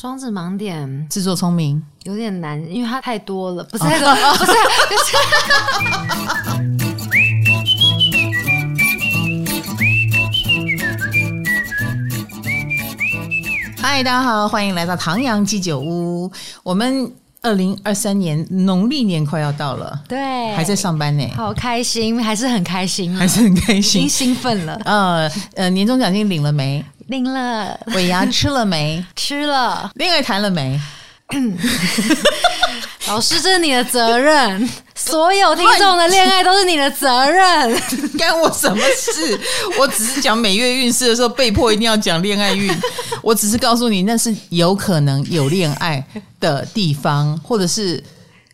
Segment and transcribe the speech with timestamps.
[0.00, 4.52] 双子盲点，自作聪明有点难，因为它太多了，不是太多，哦、 不是。
[13.82, 16.30] 嗨，大家好，欢迎来到唐阳鸡酒屋。
[16.62, 17.12] 我们
[17.42, 24.80] 二零二三年农历年快要到了，对，还在上班呢，好开心，还是很开心，还是很开心，已经兴奋了。
[24.84, 26.84] 呃呃，年终奖金领了没？
[27.08, 27.78] 领了。
[27.94, 29.04] 尾牙吃了没？
[29.16, 29.90] 吃了。
[29.96, 30.80] 恋爱谈了没？
[33.06, 34.68] 老师，这是你的责任。
[34.94, 37.82] 所有听众的恋爱都是你的责任，
[38.18, 39.38] 干我什么事？
[39.78, 42.74] 我只是讲每月运势的时候被迫一定要讲恋爱运。
[43.22, 46.04] 我只是告诉你，那是有可能有恋爱
[46.40, 48.02] 的地方，或者是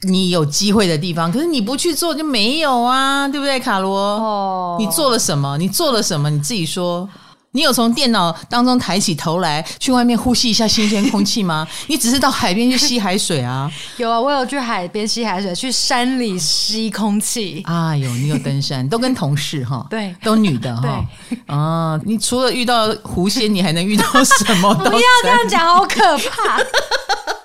[0.03, 1.33] 你有机会的地方。
[1.33, 3.99] 可是你不去做就没有啊，对不对，卡罗？
[3.99, 5.57] 哦，你做了什么？
[5.59, 6.29] 你做了什么？
[6.31, 7.09] 你自己说。
[7.55, 11.67] 你有从电脑当中抬起头来，去外面呼吸一下新鲜空气吗？
[11.87, 13.71] 你只是到海边去吸海水啊？
[13.97, 17.63] 有啊，我有去海边吸海水，去山里吸空气。
[17.65, 21.05] 啊，有，你有登山，都跟同事哈，对，都女的哈。
[21.47, 24.75] 啊，你除了遇到狐仙，你还能遇到什么？
[24.83, 26.59] 不要这样讲，好可怕。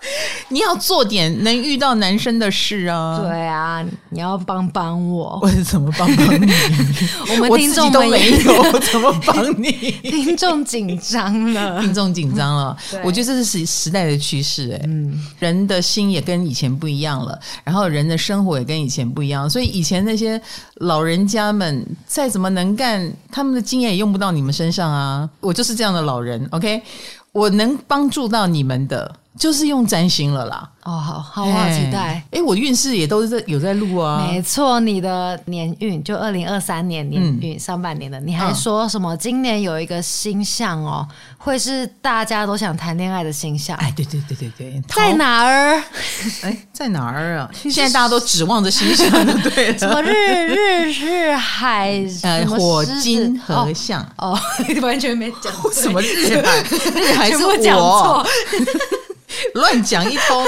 [0.49, 3.19] 你要做点能遇到男生的事啊！
[3.21, 5.39] 对啊，你要帮帮我。
[5.43, 6.51] 我是怎么帮帮你？
[7.31, 9.71] 我们听众都没有，我怎么帮你？
[10.01, 12.75] 听众紧张了，听众紧张了。
[13.03, 20.41] 我觉得这是时时代的趋势，哎，嗯，人的心也跟以前不一样了，然后人的生活也跟以前不一样，所以以前那些
[20.75, 25.29] 老人家们再怎么能干，他们的经验也用不到你们身上啊。
[25.41, 26.81] 我就是这样的老人，OK，
[27.31, 29.15] 我能帮助到你们的。
[29.37, 30.69] 就是用占星了啦。
[30.83, 31.99] 哦，好好，我好期待。
[31.99, 34.25] 哎、欸，我运势也都是在有在录啊。
[34.27, 39.15] 没错，你的年运就二零二三年年运、嗯、上半年的，你还说什么？
[39.17, 41.07] 今年有一个星象哦，
[41.37, 43.77] 会是大家都想谈恋爱的星象。
[43.77, 45.83] 哎，对对对对对，在哪儿？
[46.41, 47.51] 哎，在哪儿啊？
[47.53, 49.09] 现在大家都指望着星象，
[49.43, 50.11] 对什么日
[50.47, 54.39] 日日海 呃火金合相哦，哦，
[54.81, 56.63] 完全没讲什么日海
[56.95, 58.25] 日海是我讲错。
[59.55, 60.45] 乱讲一通，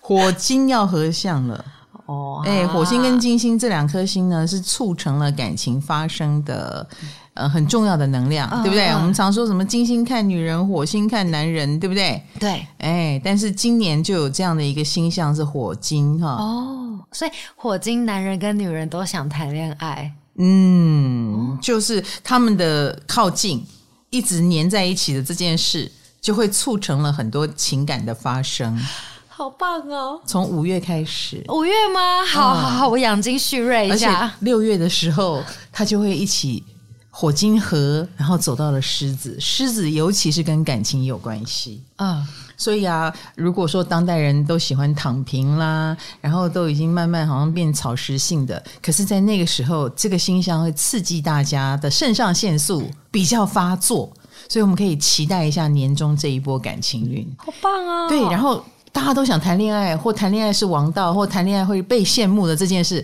[0.00, 1.64] 火金要合相了
[2.06, 2.42] 哦！
[2.44, 6.86] 哎，火星跟金星这两颗星呢，是促成了感情发生的
[7.34, 8.88] 呃很重要的能量，对不对？
[8.90, 12.22] 我们常说什么金星看女人，火星看男人，对不对？
[12.38, 23.64] 对，哎，但是今年就有这样的一个星象是火金哈哦，所以火金男人跟女人都想谈恋爱，嗯，就是他们的靠近，
[24.10, 25.90] 一直黏在一起的这件事。
[26.22, 28.78] 就会促成了很多情感的发生，
[29.26, 30.20] 好棒哦！
[30.24, 32.24] 从五月开始，五月吗？
[32.24, 34.32] 好好好，我养精蓄锐一下。
[34.38, 36.62] 六月的时候，他就会一起
[37.10, 39.36] 火金河，然后走到了狮子。
[39.40, 42.24] 狮子尤其是跟感情有关系啊，
[42.56, 54.12] 所以啊，如果说当代人都喜欢躺平啦，然后都已经慢慢好像变草食性的，可是，在那个时候，这个星象会刺激大家的肾上腺素比较发作。
[54.52, 58.06] 所以我们可以期待一下年终这一波感情运，好棒啊！
[58.06, 63.02] 对，然后大家都想谈恋爱，或谈恋爱是王道，或谈恋爱会被羡慕的这件事，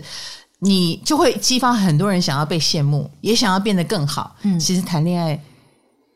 [0.59, 4.35] 你就会激发很多人想要被羡慕，也想要变得更好。
[4.43, 5.41] 嗯，其实谈恋爱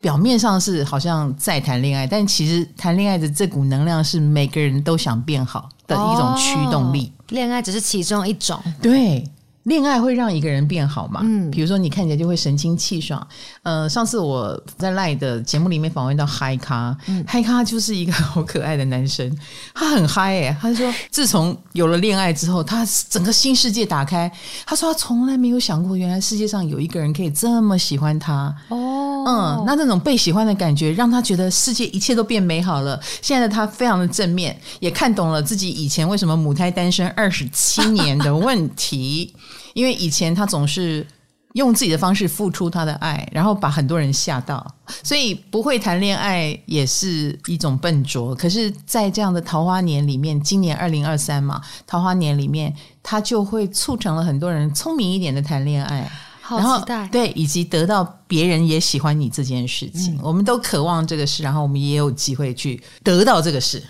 [0.00, 7.10] 表面上是好像在谈恋爱，但其实谈恋爱的这股能量是每个人都想变好的一种驱动力。
[7.12, 9.28] 哦，恋爱只是其中一种，对。
[9.64, 11.20] 恋爱会让一个人变好嘛？
[11.24, 13.26] 嗯，比如说你看起来就会神清气爽。
[13.62, 19.34] 呃，上次我在 Line 的节目里面访问到嗨咖，嗯，嗨咖就是一个好可爱的男生，
[19.74, 24.30] 他很嗨诶，他说自从有了恋爱之后，他整个新世界打开。
[24.66, 28.54] 他说他从来没有想过，原来世界上有一个人可以这么喜欢他。
[28.68, 33.00] 哦，嗯，那那种被喜欢的感觉，让他觉得世界一切都变美好了。
[33.22, 39.34] 现在的他非常的正面，也看懂了自己以前为什么母胎单身二十七年的问题。
[39.72, 41.06] 因为以前他总是
[41.54, 44.66] 用自己的方式付出他的爱，然后把很多人吓到，
[45.04, 48.34] 所以不会谈恋爱也是一种笨拙。
[48.34, 52.74] 可是，在这样的桃花年里面，今年二零二三嘛，桃花年里面，
[53.04, 56.10] 他就会促成了很多人聪明一点的谈恋爱，
[56.40, 57.06] 好期待。
[57.06, 63.80] 对，以及得到别人也喜欢你这件事情，嗯、我们都渴望这个事，然后我们也有机会去得到这个事。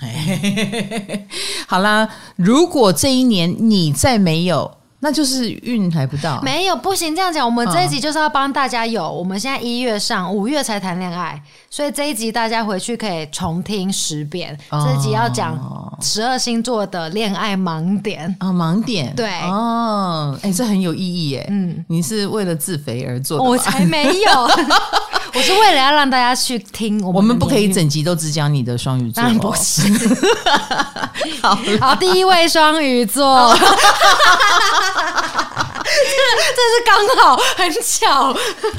[1.67, 2.07] 好啦，
[2.37, 4.71] 如果这一年你再没有。
[5.05, 7.45] 那就是运还不到，没有不行这样讲。
[7.45, 14.59] 我们这一集就是要帮大家有，我们现在一月上，五月才谈恋爱，所以这一集大家回去可以重听十遍。
[14.71, 15.59] 这一集要讲
[16.01, 21.47] 十二星座的恋爱盲点啊，盲点对哦，哎，这很有意义耶。
[21.51, 23.45] 嗯，你是为了自肥而做的？
[23.45, 24.51] 我才没有，
[25.35, 29.83] 我是为了要让大家去听我们，我们不可以整集都只讲你的双鱼座，当然不是。
[31.43, 33.63] 好，好，第一位双鱼座， 这
[36.55, 38.35] 这是刚好很巧，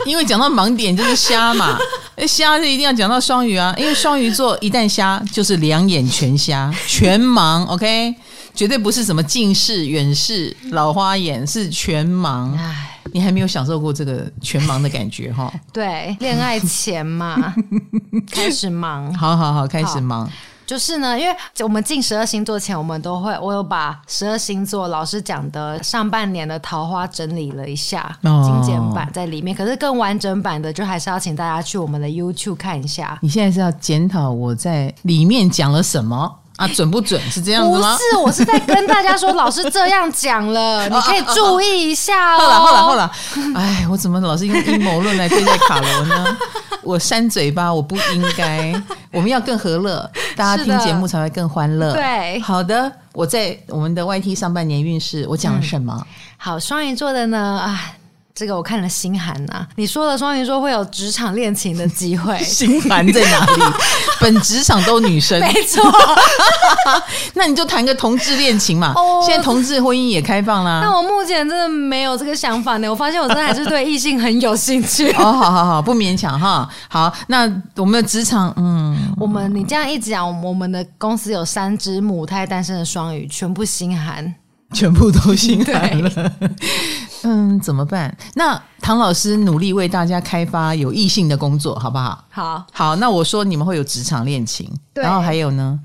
[0.06, 1.78] 因为讲到盲点就是瞎嘛，
[2.28, 8.16] 瞎就一定要讲到双鱼啊，因为双鱼座一旦瞎就是两眼全瞎，全盲，OK。
[8.56, 12.58] 绝对不是什么近视、远视、老花眼，是全盲。
[12.58, 15.50] 唉，你还没有享受过这个全盲的感觉哈？
[15.72, 17.56] 对，恋爱前嘛，
[18.30, 19.14] 开始忙。
[19.14, 20.30] 好好好，开始忙。
[20.66, 29.56] 就是呢，因为我们进十二星座前，我们都会，我有把十二星座老师讲的上半年的桃花整理了一下，精简版在里面。
[29.56, 33.18] 可是更完整版的，就还是要请大家去我们的 YouTube 看一下。
[33.22, 36.40] 你现在是要检讨我在里面讲了什么？
[36.58, 37.98] 啊，准不准是这样子吗？
[37.98, 42.40] 不是，我是在跟大家说，老师这样讲了， 你可以注意一下哦。
[42.40, 43.10] 后来，后来，后来，
[43.56, 46.38] 哎，我怎么老是用阴谋论来对待卡罗呢？
[46.82, 48.74] 我扇嘴巴，我不应该。
[49.12, 51.94] 我们要更和乐，大家听节目才会更欢乐。
[51.94, 55.94] 对，好的，我在我们的 YT 上半年运势，我讲了什么？
[56.00, 56.06] 嗯、
[56.38, 57.38] 好，双鱼座的呢？
[57.38, 57.82] 啊。
[58.36, 63.62] 这个我看了心寒呐、啊，你说的双鱼座会有职场恋情的机会， 心寒在哪里？
[64.20, 65.82] 本职场都女生，没错。
[67.34, 68.92] 那你就谈个同志恋情嘛。
[68.94, 70.82] Oh, 现在同志婚姻也开放啦。
[70.84, 72.90] 那我目前真的没有这个想法呢。
[72.90, 75.10] 我发现我真的还是对异性很有兴趣。
[75.14, 76.70] 哦，好好好，不勉强哈。
[76.90, 84.36] 好，那我们的职场，嗯，我们你这样一讲，我们的公司有三只母胎单身的双鱼，全部心寒。
[84.74, 86.32] 全部都心寒了，
[87.26, 88.16] 嗯，怎么办？
[88.36, 92.24] 那唐老师努力为大家开发有异性的工作，好不好？
[92.30, 92.96] 好，好。
[92.98, 95.80] 那我说你们会有职场恋情，对然后还有呢？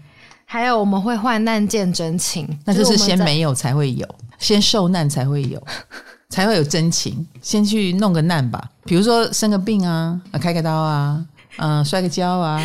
[0.44, 4.06] 还有我们会患难见真情，那就是先没有才会有，
[4.38, 5.62] 先受难才会有，
[6.28, 7.26] 才会有真情。
[7.40, 11.24] 先去弄个难吧，比如说生个病啊，开个刀啊。
[11.60, 12.58] 嗯，摔个跤啊，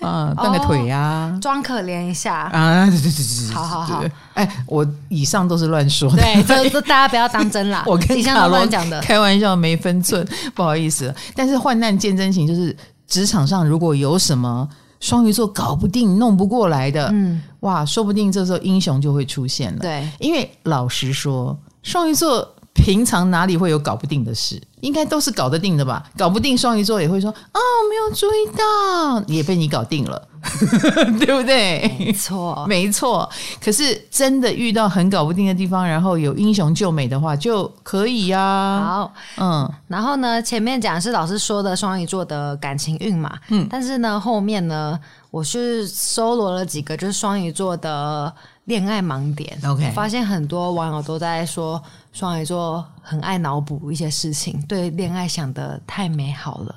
[0.00, 2.34] 嗯， 断个腿啊，装、哦、可怜一下。
[2.52, 4.04] 啊，对对对对，好好好，
[4.34, 11.14] 哎，我以上都是乱说的，对，这这大家不要当真啦， 我跟卡罗讲的，开玩笑没分寸， 不好意思。
[11.36, 14.68] 但是患难见真情，就是职场上如果有什么
[14.98, 22.48] 双鱼座搞不定、弄不过来的，嗯，哇，说不定这时候英雄就会出现了，对，因为老实说，双鱼座。
[22.74, 24.60] 平常哪里会有搞不定的事？
[24.80, 26.02] 应该都是搞得定的吧？
[26.16, 30.28] 搞不定，双鱼座也会说：“哦，没有注意到，也被你搞定了，
[31.20, 33.28] 对不对？”没错，没错。
[33.62, 38.84] 可是真的遇到很搞不定的地方，然后有英雄救美的话，就可以呀、啊。
[38.84, 39.72] 好，嗯。
[39.86, 43.66] 然后呢，前面讲是老师说的双鱼座的感情运嘛，嗯。
[43.70, 44.98] 但是呢，后面呢，
[45.30, 48.32] 我是搜罗了几个，就是双鱼座的。
[48.66, 51.82] 恋爱盲点，OK，发现很多网友都在说
[52.12, 56.74] 双鱼座很爱脑补一些事情，对恋爱想的太美好了，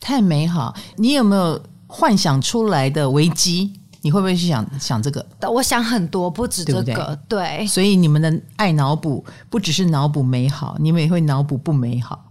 [0.00, 0.74] 太美好。
[0.96, 3.72] 你有没有幻想出来的危机？
[4.00, 5.26] 你会不会去想想这个？
[5.50, 7.16] 我想很多，不止这个，对对？
[7.28, 7.66] 对。
[7.66, 12.24] 所以你们的爱脑补不只是脑补美好，你们也会脑补不美好。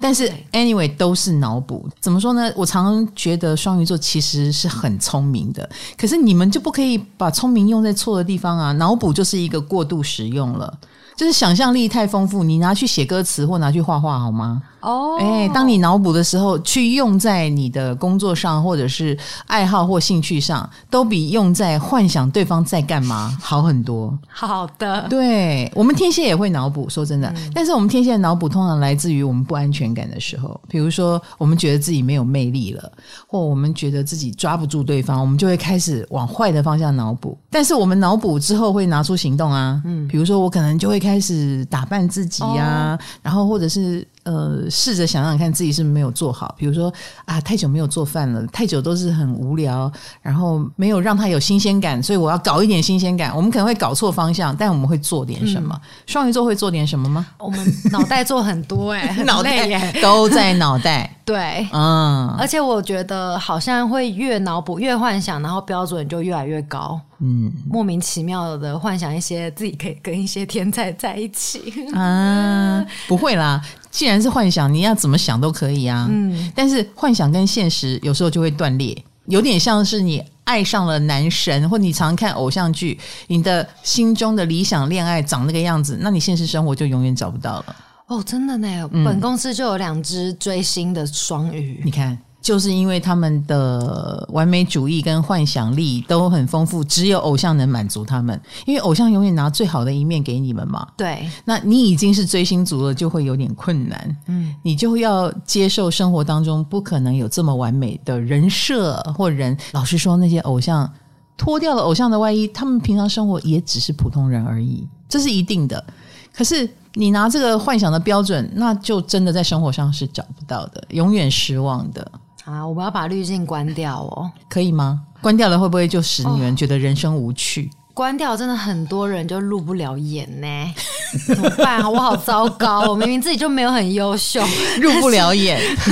[0.00, 1.88] 但是，anyway，都是脑补。
[2.00, 2.50] 怎么说呢？
[2.56, 8.72] 我常常觉得双鱼座其实是很聪明的，可是你们就不可以把聪明用在错的地方啊！
[8.72, 10.72] 脑补就是一个过度使用了。
[11.16, 14.62] 就是想象力太丰富，你拿去写歌词或拿去画画好吗？
[14.78, 19.18] 哦，哎，当你脑补的时候，去用在你的工作上，或者是
[19.48, 24.16] 爱好或兴趣上，都比用在幻想对方在干嘛 好很多。
[24.28, 32.90] 好的，对，我们天蝎也会脑补，说真的，嗯、但是我们天蝎的脑补通常来自于我们不安全感的时候，比如说我们觉得自己没有魅力了，
[33.26, 37.36] 或我们觉得自己抓不住对方，我们就会开始往坏的方向脑补。
[37.50, 46.92] 但是我们脑补之后会拿出行动啊，嗯，比如说我可能就会开始打扮自己呀、啊，哦、然后或者是呃，试着想想看自己是不是没有做好，比如说
[47.24, 49.90] 啊，太久没有做饭了，太久都是很无聊，
[50.20, 53.34] 然后没有让他有新鲜感，所以我要搞一点新鲜感。
[53.34, 55.74] 我们可能会搞错方向，但我们会做点什么？
[55.74, 57.26] 嗯、双鱼座会做点什么吗？
[57.38, 59.66] 我们脑袋做很多哎、 欸，脑袋
[60.00, 61.10] 都在脑袋。
[61.24, 71.86] 对，嗯，而且我觉得好像会越脑补越幻想，然后标准就越来越高，嗯，莫名其妙的幻想一些自己可以跟一些天才在一起。
[71.94, 87.76] 啊，不会啦，既然是幻想，你要怎么想都可以啊，嗯，但是幻想跟现实有时候就会断裂，有点像是你爱上了男神，或你常看偶像剧，你的心中的理想恋爱长那个样子，那你现实生活就永远找不到了。
[88.08, 88.88] 哦，真的呢！
[88.92, 98.40] 嗯、本公司就有两只追星的双鱼，你看就是因为他们的完美主义跟幻想力都很丰富，只有偶像能满足他们。
[98.64, 100.88] 因为偶像永远拿最好的一面给你们嘛。
[100.96, 104.16] 对，那你已经是追星族了，就会有点困难。
[104.28, 109.54] 嗯，你就要接受生活当中不可能有这么完美的人设或人。
[109.72, 110.90] 老实说，那些偶像
[111.36, 115.84] 脱掉了偶像的外衣，他们平常生活也只是普通人而已，这是一定的。
[116.32, 122.10] 可是你拿这个幻想的标准，那就真的在生活上是找不到的，永远失望的。
[122.44, 125.02] 啊，我们要把滤镜关掉哦，可以吗？
[125.20, 127.70] 关掉了会不会就使你们觉得人生无趣？
[127.98, 130.46] 哦，关掉真的很多人就入不了眼呢，
[131.26, 131.90] 怎么办啊？
[131.90, 134.40] 我好糟糕，我明明自己就没有很优秀，
[134.80, 135.82] 入不了眼， 好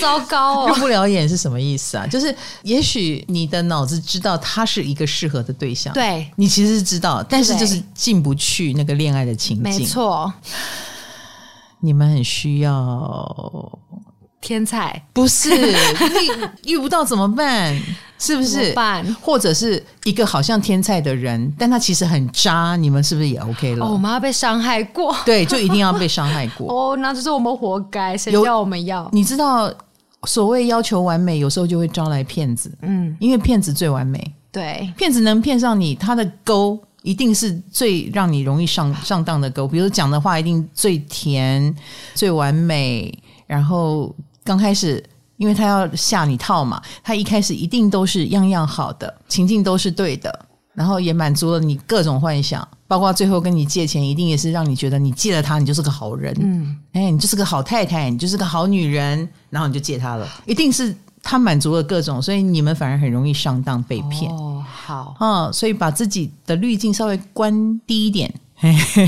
[0.00, 0.68] 糟糕哦！
[0.68, 2.06] 入不了眼是什么意思啊？
[2.06, 10.32] 就是也许你的脑子知道他是一个适合的对象，对，你其实是知道，但是就是进不去那个恋爱的情景，没错。
[11.80, 13.80] 你们很需要。
[14.42, 15.48] 天才不是
[16.66, 17.74] 遇遇不到怎么办？
[18.18, 18.72] 是不是？
[18.72, 19.04] 办？
[19.20, 23.84] 或者是一个好像天才的人，但他其实很渣，你们是不是也 OK 了？
[23.84, 26.68] 哦，我们要被伤害过，对，就一定要被伤害过。
[26.92, 29.08] 哦，那就是我们活该，谁叫我们要？
[29.12, 29.72] 你知道，
[30.24, 32.70] 所谓要求完美，有时候就会招来骗子。
[32.82, 39.66] 嗯，因为骗子最完美，对，骗子能骗上你，他的钩一定是最让你容易上上当的钩。
[39.66, 41.74] 比如讲的话，一定最甜、
[42.14, 43.12] 最完美，
[43.48, 44.14] 然后。
[44.44, 45.02] 刚开始，
[45.36, 64.30] 因为他要下你套嘛，他一开始一定都是样样好的，情境都是对的，然后也满足了你各种幻想，包括最后跟你借钱，一定也是让你觉得你借了他，你就是个好人，嗯，哎，你就是个好太太，你就是个好女人，然后你就借他了，一定是他满足了各种，所以你们反而很容易上当被骗。
[64.32, 68.32] 哦，好，嗯，所以把自己的滤镜稍微关低一点，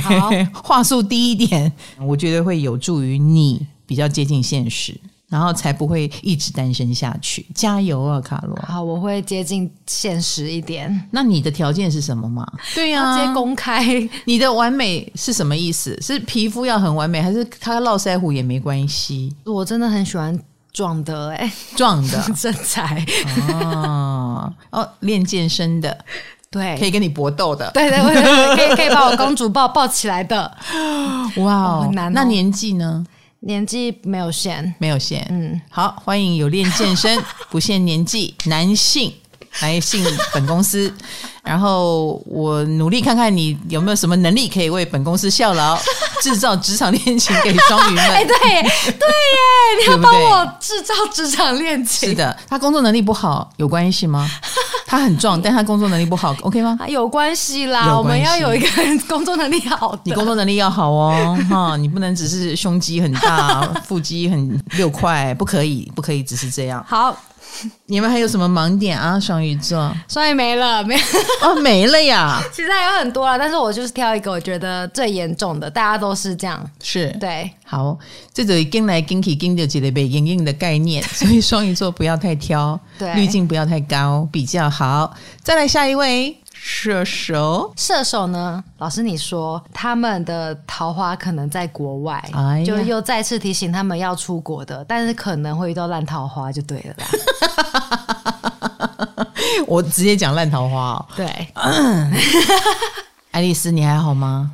[0.02, 0.30] 好，
[0.62, 4.98] 话术低一点，我觉得会有助于你比较接近现实。
[5.34, 8.56] 然后才不会一直单身下去，加油啊，卡罗！
[8.68, 11.08] 好，我会接近现实一点。
[11.10, 12.46] 那你的条件是什么嘛？
[12.72, 13.84] 对呀、啊，直接公开。
[14.26, 16.00] 你的完美是什么意思？
[16.00, 19.34] 是皮肤要很完美，还是他络腮胡也没关系？
[19.44, 20.38] 我真的很喜欢
[20.72, 23.04] 壮的、欸，哎，壮的 身材
[23.48, 25.98] 哦哦，练健身的，
[26.48, 30.56] 对，可以跟你搏斗的，对对对，可以可以把我公主抱抱起来的。
[31.38, 32.12] 哇、哦，很难、哦。
[32.14, 33.04] 那年纪呢？
[33.46, 35.26] 年纪没有限，没有限。
[35.30, 39.12] 嗯，好，欢迎有练健身、 不限年纪男性
[39.60, 40.92] 来信本公司。
[41.42, 45.78] 然后我努力看看你有没有什么能力可以为本公司效劳，
[46.20, 48.04] 制造职场恋情给双鱼们。
[48.10, 52.08] 哎，对耶，对耶，你要帮我制造职场恋情。
[52.10, 54.28] 是的，他工作能力不好有关系吗？
[54.86, 56.78] 他很壮，但他工作能力不好，OK 吗？
[56.88, 60.00] 有关系啦，我们要有一个人工作能力好的。
[60.04, 66.84] 你工作能力要好哦， 哈，你不能只是胸肌很大，腹肌很六块，不可以，不可以只是这样。
[66.88, 67.16] 好。
[67.86, 69.18] 你们还有什么盲点啊？
[69.18, 70.96] 双鱼座，双鱼没了，没
[71.42, 72.42] 哦，没了呀。
[72.52, 77.50] 其实还有很多啊，但是我就是挑一个我觉得最严重的，大家都是这样，是对。
[77.66, 77.98] 好，
[78.32, 85.14] 这种跟来跟去跟着几类被硬硬的概念， 所以双鱼座不要太挑，对，滤镜不要太高，比较好。
[85.42, 86.36] 再来下一位。
[86.66, 88.64] 射手，射手呢？
[88.78, 97.04] 老师，你说他们的桃花可能在国外，哎、就又再次提醒他们要出国的，但是可能会遇到烂桃花，就对了啦。
[99.68, 101.06] 我直接讲烂桃花哦。
[101.14, 101.26] 对，
[103.32, 104.50] 爱丽丝，你还好吗？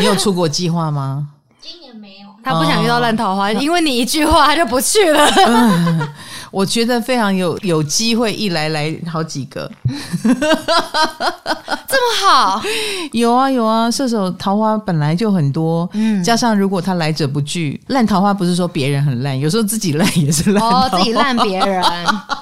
[0.00, 1.28] 你有出国计划吗？
[1.62, 2.28] 今年没有。
[2.44, 5.26] 他不想遇到烂桃花，哦、因为你一句话他就不去了。
[5.46, 6.08] 嗯
[6.54, 9.68] 我觉得非常有有机会，一来来好几个，
[10.22, 10.30] 这
[11.98, 12.62] 么好？
[13.12, 21.82] 有啊有啊，射手桃花本来就很多，嗯，加上如果他来者不拒，烂桃花不是说别人很烂，有时候自己烂也是烂，哦，自己烂别人，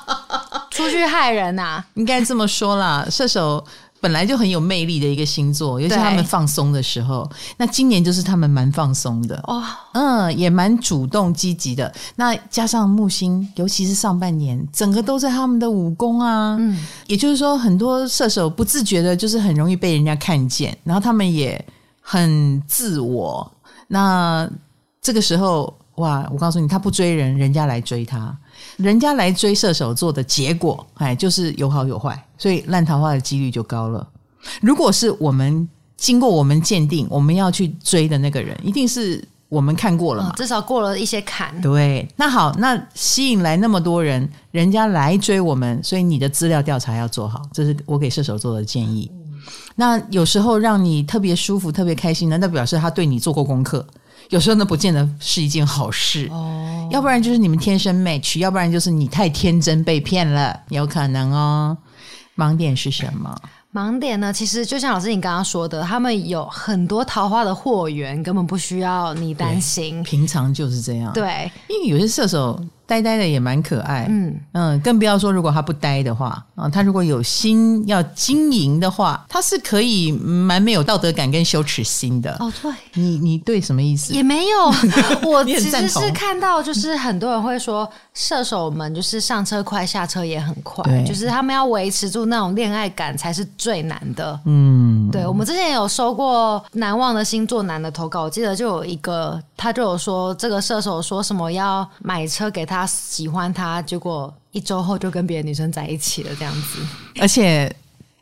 [0.71, 3.65] 出去害人呐、啊，应该这么说啦，射手。
[4.03, 11.95] 本来就很有魅力的一个星座，尤其他们放松的时候，那今年就是他们蛮放松的哦，嗯，也蛮主动积极的。
[12.17, 21.65] 那加上木星，尤其是上半年，整个都在他们的武功啊，嗯，也就是说，很多射手不自觉的，就是很容易被人家看见，然后他们也
[22.01, 23.49] 很自我。
[23.87, 24.51] 那
[25.01, 28.37] 这个时候，哇，我告诉你，他不追人，人家来追他。
[28.77, 34.07] 人家来追射手座的结果，哎，就是有好有坏，所以烂桃花的几率就高了。
[34.61, 41.61] 如果是我们经过我们鉴定，我们要去追的那个人，一定是我们看过了嘛，至少过了一些坎。
[41.61, 49.11] 对，那好，那吸引来那么多人，人家来追我们，所以你的资料调查要做好，这是我给射手座的建议。
[49.75, 53.87] 那有时候让你特别舒服、特别开心，难道表示他对你做过功课？
[54.33, 56.89] 有时候呢，不见得是一件好事哦。
[56.91, 61.77] 要不然就是你们天生 match，要不然就是你太天真被骗了，有可能哦。
[62.35, 63.37] 盲点是什么？
[63.75, 64.33] 盲点呢？
[64.33, 70.03] 其实就像老师你刚刚说的，他们有很多桃花的货源，根本不需要你担心。
[70.03, 71.13] 平常就是这样。
[71.13, 72.59] 对，因为有些射手。
[72.93, 82.37] 呆呆的也蛮可爱，嗯嗯，更不要说如果他不呆的话啊，他如果有心要经营的话，他是可以蛮没有道德感跟羞耻心的。
[82.39, 84.13] 哦，对，你你对什么意思？
[84.13, 84.59] 也没有，
[85.27, 94.39] 我其实是看到就是很多人会说射手们就是上车快，下车也很快，就是他们要维持住那种恋爱感才是最难的。
[94.45, 102.82] 嗯，对，我们之前有收过难忘的星座男的投稿，我记得就有一个他就有说这个射手说什么要买车给他。
[102.83, 106.81] 他喜欢他，结果一周后就跟别的女生在一起了，这样子。
[107.21, 107.73] 而且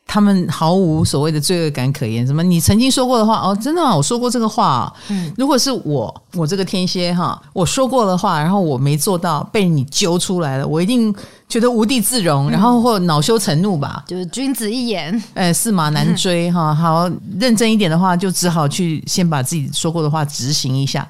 [0.07, 2.27] 他们毫无所谓的罪恶感可言。
[2.27, 2.43] 什么？
[2.43, 3.97] 你曾经说过的话哦，真的吗？
[3.97, 4.93] 我说过这个话。
[5.09, 11.15] 嗯，如果是我，我这个天蝎哈，我说过的话，然后我没做到，被你揪出来了，我一定
[11.49, 14.05] 觉得无地自容，然后或恼羞成怒吧。
[14.07, 16.75] 就是君子一言，哎，驷马难追 哈。
[16.75, 21.09] 好，认真一点的话，就只好去先把自己说过的话执行一下。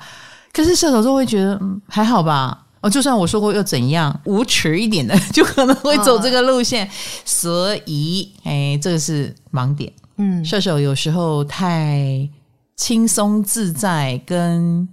[0.52, 2.56] 可是射手座会觉得，嗯，还好吧。
[2.80, 4.20] 哦，就算我说过又怎样？
[4.24, 6.90] 无耻一点的 就可能会走这个路线，哦、
[7.24, 9.92] 所以，哎，这个是盲点。
[10.16, 12.28] 嗯，射手有时候太
[12.76, 14.88] 轻松自在，跟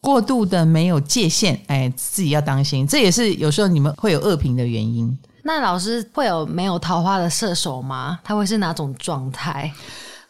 [0.00, 2.86] 过度的没有界限，哎，自己要当心。
[2.86, 5.18] 这也是有时候你们会有恶评的原因。
[5.42, 8.18] 那老师会有没有桃花的射手吗？
[8.22, 9.72] 他会是哪种状态？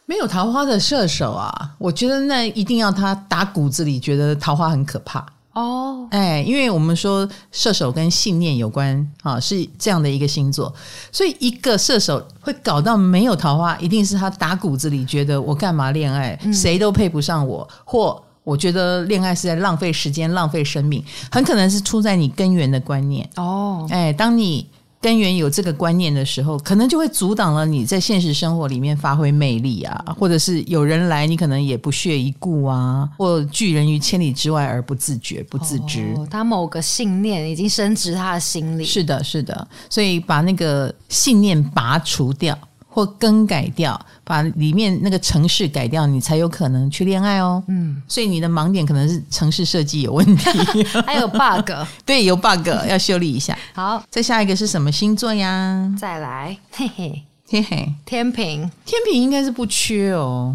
[0.05, 5.25] 没有桃花的射手啊，我觉得那一定要他打骨子里觉得桃花很可怕。
[5.53, 10.73] 哦，哎，因为我们说射手跟信念有关啊，是这样的一个星座，
[11.11, 23.29] 所以一个射手会搞到没有桃花，一定是他打骨子里觉得我干嘛恋爱，谁都配不上我，或我觉得恋爱是在浪费时间、浪费生命，很可能是出在你根源的观念。
[23.35, 24.67] 哦，哎，当你。
[25.01, 36.13] 根源有这个观念的时候，可能就会阻挡了你在现实生活里面发挥魅力啊，或者是有人来，你可能也不屑一顾啊，或拒人于千里之外而不自觉、不自知。
[36.15, 38.85] 哦，他某个信念已经深植他的心里。
[38.85, 42.57] 是的，是的，所以把那个信念拔除掉。
[42.93, 47.63] 或更改掉，把里面那个城市改掉，你才有可能去恋爱哦。
[47.69, 50.43] 嗯，所以你的盲点可能是城市设计有问题，
[51.05, 51.71] 还有 bug，
[52.05, 53.57] 对，有 bug 要修理一下。
[53.73, 55.89] 好，再下一个是什么星座呀？
[55.97, 60.53] 再来，嘿嘿嘿嘿，天平，天平应该是不缺哦。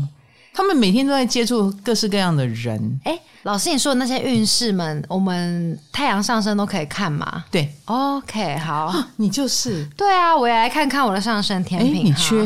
[0.56, 3.00] 他们每天都在接触各式各样的人。
[3.04, 7.44] 哎，老师，你说的那些运势们，我们太阳上升都可以看吗？
[7.50, 9.86] 对，OK，好，你就是。
[9.94, 11.92] 对啊，我也来看看我的上升天秤。
[11.92, 12.36] 你缺？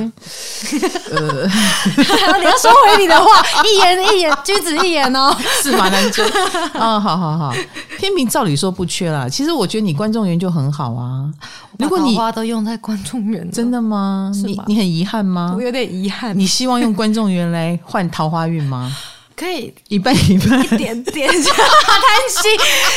[1.13, 1.47] 呃，
[2.41, 3.27] 你要收回你的话，
[3.65, 6.29] 一言一言，君子一言哦，驷马难追。
[6.73, 7.55] 啊，好好好，
[7.97, 9.29] 天平照理说不缺啦。
[9.29, 11.31] 其实我觉得你观众缘就很好啊。
[11.79, 14.31] 如果你花都用在观众缘，真的吗？
[14.45, 15.55] 你你很遗憾吗？
[15.57, 16.37] 我有点遗憾。
[16.37, 18.00] 你希望用观众缘来换？
[18.09, 18.97] 桃花运吗？
[19.35, 22.51] 可以一半一半，一点点，贪心，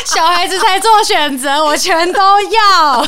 [0.06, 3.08] 小孩子才做选择，我全都要。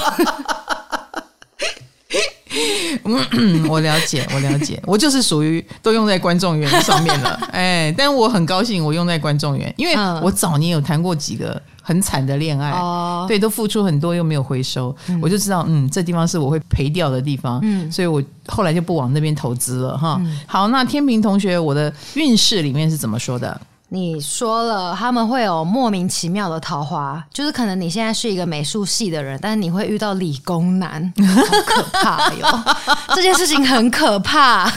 [3.33, 7.37] 嗯，我了解，我了解，我就是属于都用在观众缘上面了。
[7.51, 11.61] 哎，但我很高兴，我用在观众缘，因为我早年有谈过几个。
[11.87, 20.17] 很惨的恋爱，哦、对，都付出很多又没有回收，嗯、我就知道，嗯，这地方是我会赔掉的地方，嗯，所以我后来就不往那边投资了，哈。
[20.19, 23.61] 嗯、好，那天平同学，我的运势里面是怎么说的？
[23.89, 32.63] 你说了，他们会有莫名其妙的桃花，就是可能你现在是一个美术系的人，但是你会遇到理工男，好可怕哟！
[33.15, 34.67] 这件事情很可怕。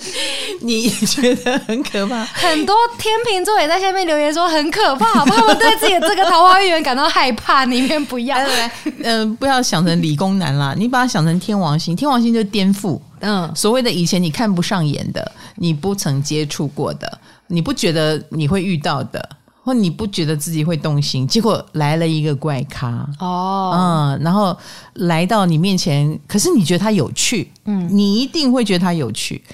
[0.60, 2.24] 你觉得很可怕？
[2.24, 8.36] 很多天秤座也在下面留言说很可怕，他们对自己的这个桃花运感到害怕，宁愿不要。
[8.38, 8.70] 嗯、
[9.02, 13.00] 呃，不要想成理工男啦，你把它想成天王星，天王星就颠覆。
[13.20, 19.28] 嗯，所谓的以前你看不上眼的，你不曾接触过的，你不觉得你会遇到的。
[19.64, 23.70] 或你不觉得自己会动心，结果来了一个怪咖哦，
[24.16, 24.56] 嗯，然后
[24.94, 29.44] 来到你面前，可是你觉得他有趣，嗯，你一定会觉得他有趣。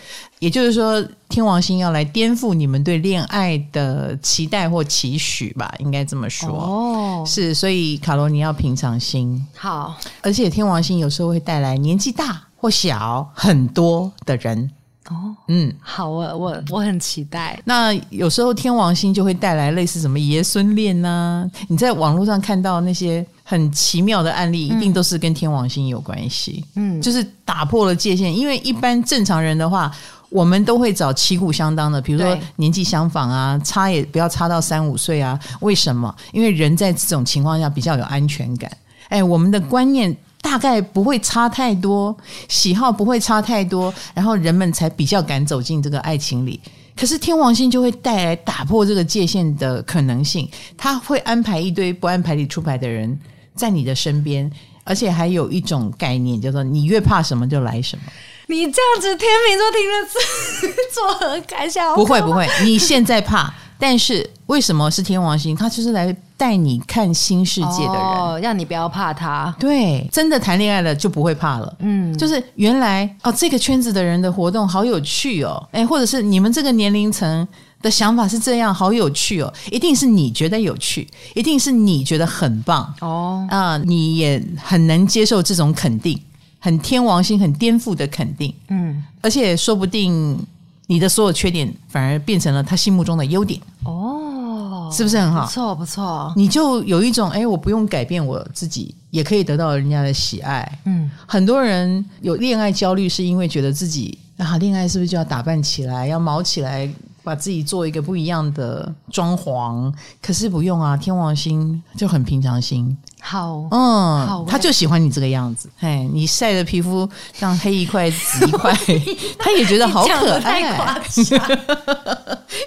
[0.44, 6.50] 也就是说，天王星要来颠覆你们对恋爱的期待或期许吧，应该这么说。
[6.50, 9.42] 哦，是，所以卡罗尼要平常心。
[9.56, 14.70] 好，而且天王星有时候会带来年纪大或小很多的人。
[15.08, 17.58] 哦，嗯，好，我我我很期待。
[17.64, 26.64] 那有时候天王星就会带来类似什么爷孙恋呐，你在网络上看到那些很奇妙的案例，一定都是跟天王星有关系。
[26.76, 29.90] 嗯，就是打破了界限，因为一般正常人的话，
[30.30, 35.38] 我们都会找旗鼓相当的，比如说年纪相仿啊，差也不要差到三五岁啊。
[35.60, 36.14] 为什么？
[36.32, 38.70] 因为人在这种情况下比较有安全感。
[39.08, 40.16] 哎，我们的观念。
[40.44, 42.14] 大概不会差太多，
[42.50, 46.60] 喜好不会差太多，然后人们才比较敢走进这个爱情里。
[46.94, 53.18] 可是天王星就会带来打破这个界限的可能性，他会安排一堆不按牌理出牌的人
[53.54, 54.48] 在你的身边，
[54.84, 58.04] 而且还有一种概念叫做你越怕什么就来什么。
[58.46, 61.94] 你这样子天秤座听了是 作何感想？
[61.94, 63.52] 不会不会，你现在怕。
[63.76, 65.54] 但是为什么是天王星？
[65.54, 69.54] 他就是来带你看新世界的人，哦，让你不要怕他。
[69.58, 71.76] 对，真的谈恋爱了就不会怕了。
[71.80, 77.46] 嗯，就是原来哦，这个圈子的人的活动好有趣哦，诶，或者是你们这个年龄层
[77.82, 86.18] 的想法是这样，好有趣哦，一定是你觉得有趣，一定是你觉得很棒哦啊，呃，你也很能接受这种肯定，
[86.64, 88.54] 很天王星，很颠覆的肯定。
[88.68, 90.38] 嗯，而且说不定。
[90.86, 95.46] 你的所有缺点反而变成了他心目中的优点哦，是不是很好？
[95.46, 100.78] 不错不错，你就有一种哎，我不用改变我自己，也可以得到人家的喜爱。
[100.84, 106.86] 嗯，很多人有恋爱焦虑，是因为觉得自己啊，恋爱是不是就要打扮起来，要毛起来？
[107.22, 112.94] 把自己做一个不一样的装潢，可是不用啊，天王星就很平常心。
[113.26, 115.70] 好，嗯，好，他就喜欢你这个样子。
[115.80, 118.70] 哎，你晒的皮肤像黑一块紫一块，
[119.40, 120.60] 他也觉得好可爱。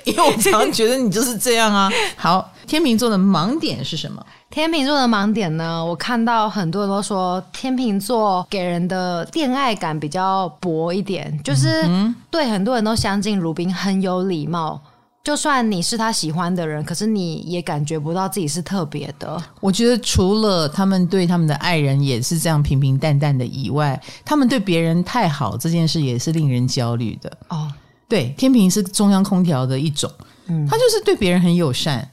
[0.03, 1.87] 因为我常常觉得你就是这样啊。
[2.17, 4.25] 好，天秤座的盲点是什么？
[4.49, 5.85] 天秤座的盲点呢？
[5.85, 11.85] 我看到很多人都说天秤座给人的恋爱感比较薄一点，就是
[12.31, 14.81] 对很多人都相敬如宾，很有礼貌。
[15.27, 19.37] 就算你是他喜欢的人，可是你也感觉不到自己是特别的。
[19.59, 27.37] 我觉得除了他们对他们的爱人也是这样平平淡淡的以外，他们对别人太好这件事也是令人焦虑的。
[27.49, 27.69] 哦，
[28.07, 30.09] 对，天平是中央空调的一种，
[30.45, 32.09] 嗯，他就是对别人很友善。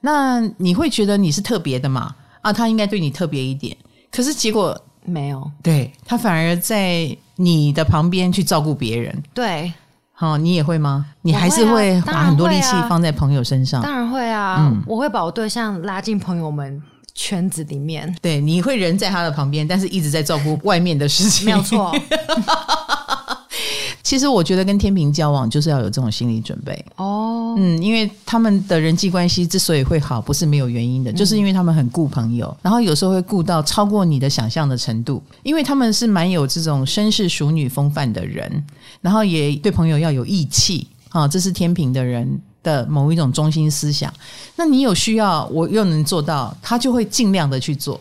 [0.00, 2.14] 那你会觉得你是特别的嘛？
[2.42, 3.76] 啊，他应该对你特别一点。
[4.12, 9.20] 可是结果没有，对，他反而在你的旁边去照顾别人。
[9.34, 9.74] 对，好、
[10.22, 11.04] 哦，你也会吗？
[11.22, 13.82] 你还是会把很多力气放在朋友身上？
[13.82, 16.80] 当然会啊，嗯、我会把我对象拉进朋友们
[17.12, 18.14] 圈子里面。
[18.22, 21.46] 对，你会人在他的旁边，但是一直在照顾外面的事情。
[21.46, 21.92] 没有错。
[24.12, 38.62] 其实我觉得跟天平交往就是要有这种心理准备哦，嗯，因为他们的人际关系之所以会好，不是没有原因的，嗯、就是因为他们很顾朋友，然后有时候会顾到超过你的想象的程度，因为他们是蛮有这种绅士淑女风范的人，
[39.00, 44.12] 然后也对朋友要有义气啊，这是天平的人的某一种中心思想。
[44.56, 47.98] 那你有需要，我又能做到，他就会尽量的去做。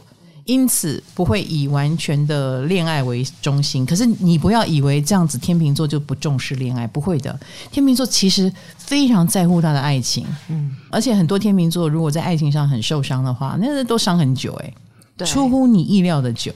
[0.51, 7.39] 因此不会以完全的恋爱为中心，可是你不要以为这样子天秤座就不重视恋爱，不会的。
[7.71, 14.73] 天秤座其实非常在乎他的爱情，嗯，而且很多天秤座如果在爱情上很受伤的话，那都伤很久，欸，
[15.19, 16.51] 诶，出乎你意料的久，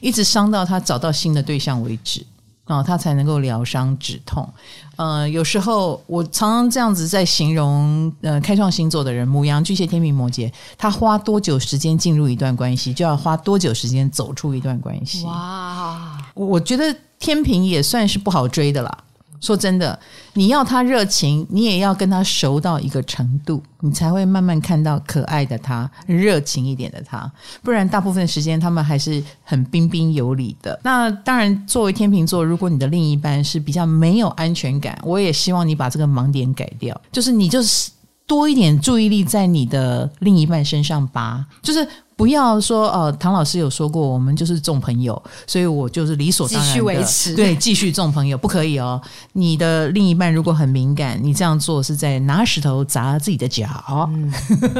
[0.00, 2.24] 一直伤到他找到新的对象为止。
[2.70, 4.48] 哦，他才能够疗伤止痛。
[4.96, 15.24] 呃，有时候我常常这样子在形容，呃，开创星座的人，母羊、巨蟹、天秤、摩羯，他花多久时间进入一段关系，就要花多久时间走出一段关系。
[15.24, 18.98] 哇，我觉得天秤也算是不好追的啦。
[19.40, 19.98] 说真的，
[20.34, 27.30] 你要他热情，你也要跟他熟到一个程度，你才会慢慢看到可爱的他，热情一点的他。
[27.62, 30.78] 不然，大部分时间他们还是很彬彬有礼的。
[30.82, 37.90] 那当然，作为天秤座，如果你的另一半是比较没有安全感，我也希望你把这个盲点改掉，就是你就是
[38.26, 41.86] 多一点注意力在你的另一半身上吧，就是。
[42.20, 49.00] 不要说呃，唐老师有说过，我们就是重朋友，所以我就是理所当然的继续维持，对，继续重朋友，不可以哦。
[49.32, 53.66] 你的另一半如果很敏感，你这样做是在拿石头砸自己的脚。
[54.12, 54.30] 嗯、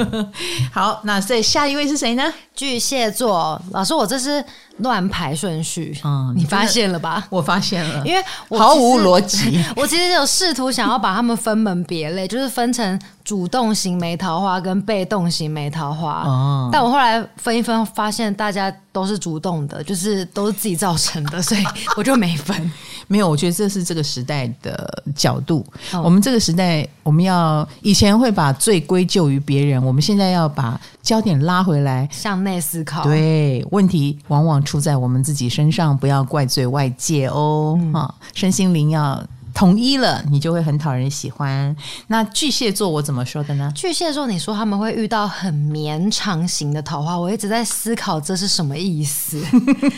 [0.70, 2.30] 好，那再下一位是谁呢？
[2.54, 4.44] 巨蟹座老师，我这是
[4.80, 7.26] 乱排顺序，嗯，你发现了吧？
[7.30, 9.58] 我发现了，因为我毫无逻辑。
[9.74, 13.00] 我其实有试图想要把他们分门别类，就是分成
[13.30, 16.24] 主动型没桃花跟被动型没桃花。
[16.24, 21.62] 哦，但我后来分一分，发现大家都是主动的，就是都是自己造成的，所以
[21.96, 22.72] 我就没分。
[23.06, 25.64] 没有，我觉得这是这个时代的角度。
[25.92, 33.04] 哦、我们这个时代，我们要以前会把罪归咎于别人，我们现在要把焦点拉回来，向内思考。
[33.04, 37.78] 对，问题往往出在我们自己身上，不要怪罪外界哦。
[37.92, 39.22] 啊、嗯，身心灵要
[39.54, 41.74] 统一了，你就会很讨人喜欢。
[42.08, 43.72] 那巨蟹座我怎么说的呢？
[43.74, 49.40] 巨蟹座，你说他们会遇到很绵长型的桃花，我一直在思考这是什么意思。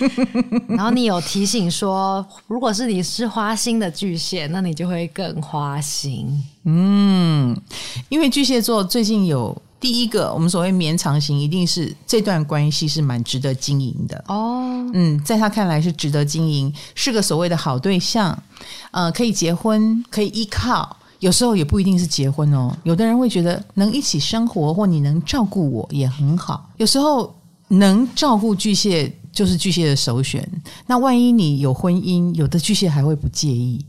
[0.68, 6.42] 然后你有提醒说，如果是你是花心的巨蟹，那你就会更花心。
[6.64, 7.56] 嗯，
[8.08, 9.60] 因为巨蟹座最近有。
[9.82, 14.62] 第一个，我们所谓绵长型，一定是这段关系是蛮值得经营的哦。
[14.92, 18.37] 嗯，在他看来是值得经营，是个所谓的好对象，
[18.90, 20.97] 呃，可以结婚，可以依靠。
[21.21, 26.68] 有时候也不一定是结婚哦，有的人会觉得能一起生活，或你能照顾我也很好。
[26.79, 27.33] 有时候
[27.68, 30.47] 能照顾巨蟹就是巨蟹的首选。
[30.87, 33.85] 那万一你有婚姻，有的巨蟹还会不介意。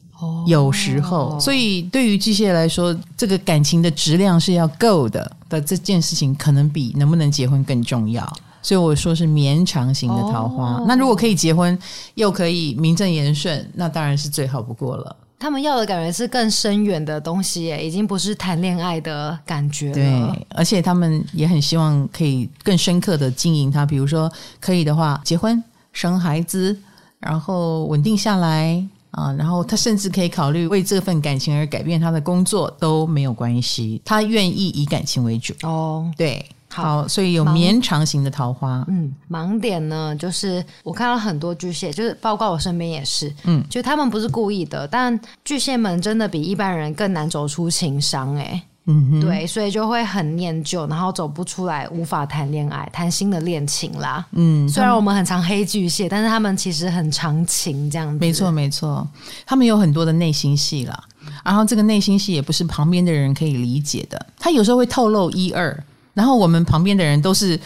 [0.48, 8.32] 有时候，所以对于巨蟹来说，这个感情的质量是要够的的这件事情，可能比能不能结婚更重要。
[8.64, 10.78] 所以我说是绵长型的桃花。
[10.78, 11.78] 哦、那如果可以结婚，
[12.16, 15.16] 又可以名正言顺，那当然是最好不过了。
[15.38, 19.94] 他们要的感觉是更深远的东西，已经不是谈恋爱的感觉了。
[19.94, 23.86] 对，而且他们也很希望可以更深刻的经营它。
[23.86, 26.76] 比如说，可以的话，结婚、生孩子，
[27.20, 28.84] 然后稳定下来。
[29.12, 35.54] 啊，然后他甚至可以考虑为这份感情而改变他的工作都没有关系，他愿意以感情为主。
[35.62, 36.44] 哦，对，
[36.74, 38.84] 好，所以有绵长型的桃花。
[38.88, 48.62] 嗯，盲点呢，就是我看到很多巨蟹，就是包括我身边也是，嗯，就他们不是故意的，但巨蟹们真的比一般人更难走出情伤，哎。
[48.86, 54.26] 嗯哼，对，所以就会很念旧，然后走不出来，无法谈恋爱，谈新的恋情啦。
[54.34, 58.20] 嗯，虽然我们很常黑巨蟹，但是他们其实很长情，这样子。
[58.20, 59.08] 没错，没错，
[59.46, 61.02] 他们有很多的内心戏啦。
[61.46, 65.82] 然后这个内心戏也不是旁边的人可以理解的，他有时候会透露一二，
[66.14, 67.58] 然后我们旁边的人都是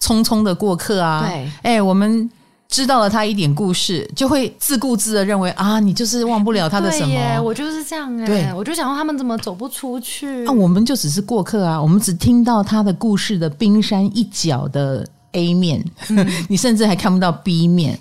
[0.00, 1.26] 匆匆的过客啊。
[1.26, 2.30] 对，哎，我们。
[2.66, 7.40] 知道了他一点故事，就会自顾自的认为啊，你就是忘不了他的什么？
[7.40, 8.52] 我就是这样哎。
[8.52, 10.26] 我就想说他们怎么走不出去？
[10.42, 17.96] 那、啊、我们就只是过客啊，我们只听到他的故事的冰山一角的 A 面，嗯、 你甚至还看不到 B 面，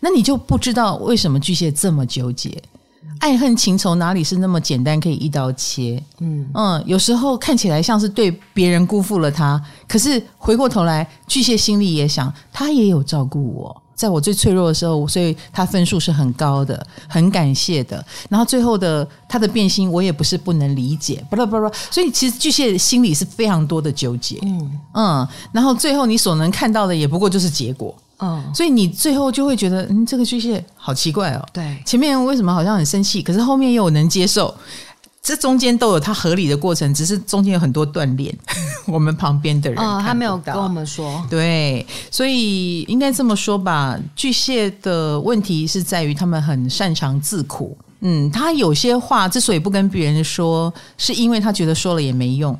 [0.00, 2.62] 那你就不知道为什么巨蟹这么纠结，
[3.20, 6.02] 爱恨情仇哪里是那么简单可以一刀切？
[6.20, 13.82] 嗯嗯，有时候看起来像是对别人辜负了他，可是回过头来，巨蟹心里也想，他也有照顾我。
[13.94, 18.04] 在我最脆弱的时候，所以他分数是很高的，很感谢的。
[18.28, 25.28] 然后最后的他的变心，我也不是不能理解，不不不，所以其实巨蟹心里是非常多的纠结，嗯嗯。
[25.52, 28.42] 然后最后你所能看到的，也不过就是结果，嗯。
[28.54, 31.44] 所以你最后就会觉得，嗯，这个巨蟹好奇怪哦。
[31.52, 34.54] 对，前面为什么好像很生气，可是后面又能接受。
[35.22, 38.36] 这中间都有它合理的过程，只是中间有很多锻炼。
[38.86, 41.24] 我们旁边的人，哦，他没有跟我们说。
[41.30, 43.98] 对，所以应该这么说吧。
[44.14, 47.74] 巨蟹的问题是在于他们很擅长自苦。
[48.00, 52.54] 嗯，他有些话之所以不跟别人说，是因为他觉得说了也没用，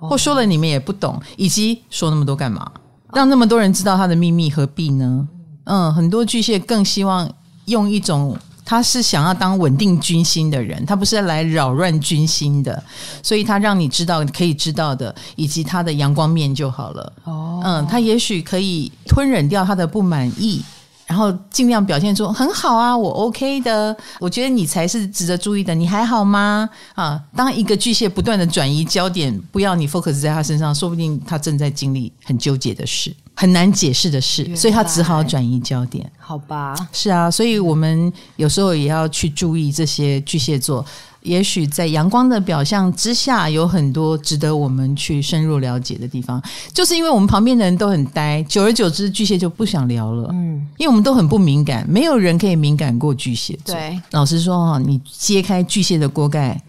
[0.00, 2.72] 或说了你们也不懂，以及说那么多干嘛？
[3.16, 5.26] 让那么多人知道他的秘密，何必呢？
[5.64, 7.26] 嗯，很多巨蟹更希望
[7.64, 8.36] 用一种。
[8.62, 12.82] 他是想要当稳定军心的人，他不是来扰乱军心的，
[13.22, 17.12] 所以他让你知道可以知道的，以及他的阳光面就好了。
[17.24, 20.60] 哦，嗯，他也许可以吞忍掉他的不满意，
[21.06, 26.68] 然后尽量表现出很好啊，我 OK 的，我觉得你才是值得注意的，你还好吗？
[26.94, 33.14] 啊，当一个巨蟹不断的转移焦点，不要你 focus 在他身上，说不定他正在经历很纠结的事。
[33.38, 36.10] 很难解释的事，所以他只好转移焦点。
[36.18, 40.84] 好吧，是啊，所以我们有时候也要去注意这些巨蟹座。
[41.26, 46.40] 也许在阳光的表象之下，有很多值得我们去深入了解的地方。
[46.72, 50.28] 就是因为我们旁边的人都很呆，久而久之，巨蟹就不想聊了。
[50.32, 53.74] 嗯，因为我们都很不敏感，没有人可以敏感过巨蟹座。
[53.74, 56.60] 对，老实说哈，你揭开巨蟹的锅盖。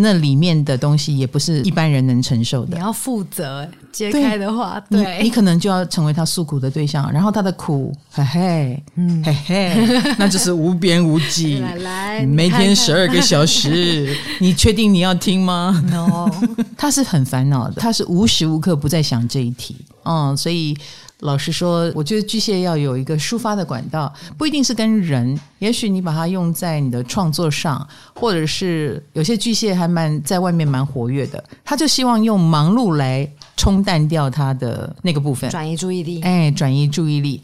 [0.00, 2.76] 那里面的东西也不是一般人能承受的。
[2.76, 11.58] 你要负责揭开的话，对，对你，你可能就要成为他诉苦的对象，然后他的苦，嘿嘿，嗯，嘿嘿， 那就是无边无际。
[11.58, 16.30] 来来，每天十二个小时， 你确定你要听吗？No，
[16.76, 19.76] 他是很烦恼的，他是无时无刻不在想这一题。
[20.04, 20.76] 嗯，所以。
[21.20, 37.42] 老实说，我觉得巨蟹要有一个抒发的管道，不一定是跟人，也许你把它用在你的创作上，或者是有些巨蟹还蛮在外面蛮活跃的，他就希望用忙碌来冲淡掉他的那个部分，转移注意力，哎，转移注意力。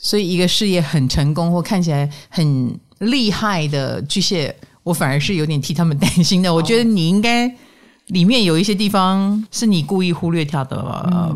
[0.00, 6.54] 所以一个事业很成功或看起来很厉害的巨蟹，我反而是有点替他们担心的。
[6.54, 7.54] 我觉得你应该。
[8.08, 10.82] 里面有一些地方是你故意忽略掉的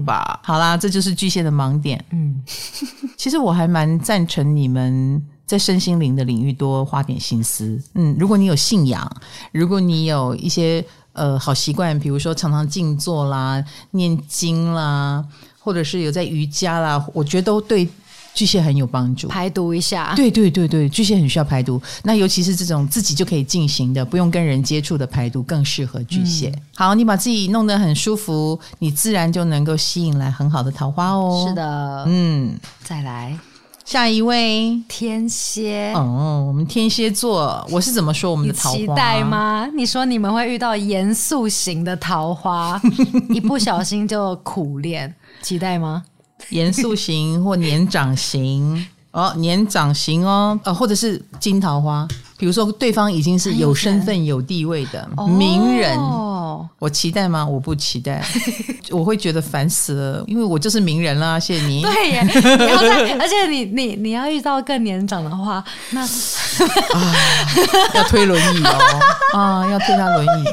[0.04, 0.40] 吧？
[0.40, 2.02] 嗯、好啦，这就是巨蟹的盲点。
[2.10, 2.42] 嗯，
[3.16, 7.80] 其实我还蛮赞成你们在身心灵的领域多花点心思。
[7.94, 9.10] 嗯，如果你有信仰，
[9.52, 15.24] 如果你有一些呃好习惯，比如说常常静坐啦、念经啦，
[15.58, 17.88] 或者是有在瑜伽啦，我觉得都对。
[18.34, 20.14] 巨蟹很有帮助，排毒一下。
[20.16, 21.80] 对对对对，巨蟹很需要排毒。
[22.02, 26.48] 那尤其是这种自己就可以进行的，不用跟人接触的排毒，更适合巨蟹。
[26.48, 31.44] 嗯、好，你把自己弄得很舒服，你自然就能够吸引来很好的桃花哦。
[31.46, 33.38] 是的，嗯，再来
[33.84, 35.92] 下一位天蝎。
[35.94, 38.76] 哦，我们天蝎座，我是怎么说我们的桃花？
[38.76, 39.68] 期待吗？
[39.74, 42.80] 你说你们会遇到严肃型的桃花，
[43.28, 46.02] 一不小心就苦恋，期待吗？
[46.50, 55.06] 严肃型或年长型哦，年长型哦，呃，或者是金桃花，比如说对方已经是有身份、有地位的
[55.38, 57.46] 名人，哦，我期待吗？
[57.46, 58.24] 我不期待，
[58.90, 61.38] 我会觉得烦死了，因为我就是名人啦。
[61.38, 61.82] 谢谢你。
[61.82, 66.00] 对耶，你要在，而且你你你要遇到更年长的话，那
[66.96, 67.14] 啊，
[67.94, 69.00] 要推轮椅哦，
[69.38, 70.44] 啊，要推他轮椅。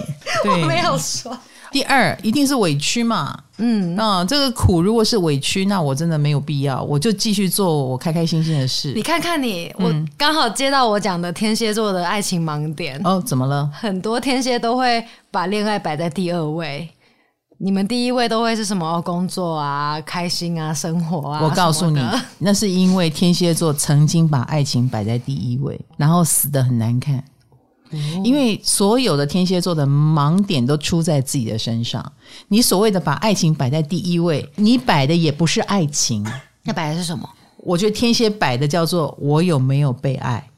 [0.43, 1.37] 对， 我没有说。
[1.71, 8.91] 第二，一定是委屈嘛，嗯，啊，这个苦如果是委屈，那我真的没有必要，我就继续做我开开心心的事。
[8.93, 13.69] 你看看你，我刚好接到我讲的天蝎座的爱情盲点哦，怎么了？
[13.73, 16.89] 很多天蝎都会把恋爱摆在第二位，
[17.59, 18.99] 你们第一位都会是什么？
[19.03, 21.41] 工作啊，开心啊，生活啊。
[21.43, 22.03] 我告诉你，
[22.39, 27.23] 那是因为天蝎座曾经把爱情摆在第一位，然后死的很难看。
[28.23, 32.11] 因为所有的天蝎座的盲点都出在自己的身上。
[32.47, 36.25] 你所谓的把爱情摆在第一位，你摆的也不是爱情，
[36.63, 37.27] 那摆的是什么？
[37.57, 40.49] 我觉得天蝎摆的叫做我有没有被爱。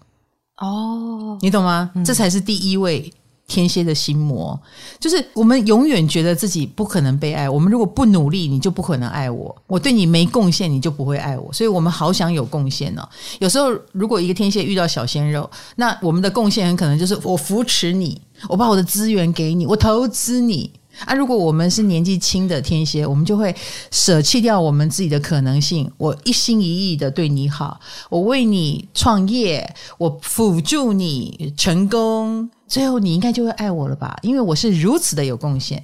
[0.58, 1.92] 哦，你懂吗？
[2.06, 3.12] 这才是第一位。
[3.52, 4.58] 天蝎的心魔，
[4.98, 7.50] 就是我们永远觉得自己不可能被爱。
[7.50, 9.54] 我们如果不努力，你就不可能爱我。
[9.68, 11.52] 我对你没贡献，你就不会爱我。
[11.52, 13.06] 所以我们好想有贡献呢。
[13.40, 20.72] 有时候，如果一个天蝎遇到小鲜肉，那我们的贡献很可能就是我扶持你，我把我的资源给你，我投资你。
[21.06, 23.56] 啊，如果我们是年纪轻的天蝎，我们就会
[23.92, 34.18] 舍弃掉我们自己的可能性，我一心一意的对你好，我为你创业，我辅助你成功，最后你应该就会爱我了吧？
[34.22, 35.84] 因为我是如此的有贡献。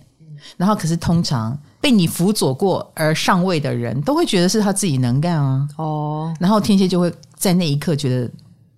[0.55, 5.67] 然后，可是通常被你辅佐过而上位的人都会觉得是他自己能干啊。
[5.75, 8.31] 哦，然后天蝎就会在那一刻觉得。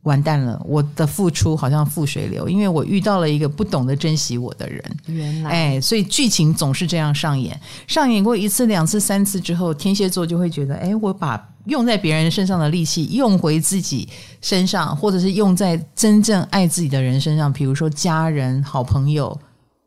[0.03, 4.81] 完蛋了，我的付出好像付水流，因为我遇到了一个不懂得珍惜我的人。
[5.07, 11.37] 原来，哎，所以剧情总是这样上演，上演过一次、两次、三次之后，天蝎座就会觉得，哎，我把
[11.69, 14.09] 用在别人身上的力气用回自己
[14.41, 19.39] 身上，或者是用在真正爱自己的人身上，比如说家人、好朋友，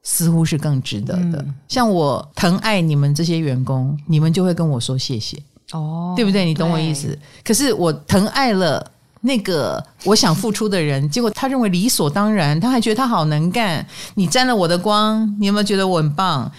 [0.03, 1.39] 似乎是更值得的。
[1.43, 5.37] 嗯、像我疼爱你们这些员工，你们就会跟我说谢谢，
[5.73, 6.45] 哦，对不对？
[6.45, 7.19] 你懂我意思？
[7.45, 8.91] 可是我疼爱了。
[9.25, 13.87] 那个我想付出的人，结果他认为理所当然，他还觉得他好能干。
[14.15, 16.51] 你沾了我的光，你有没有觉得我很棒？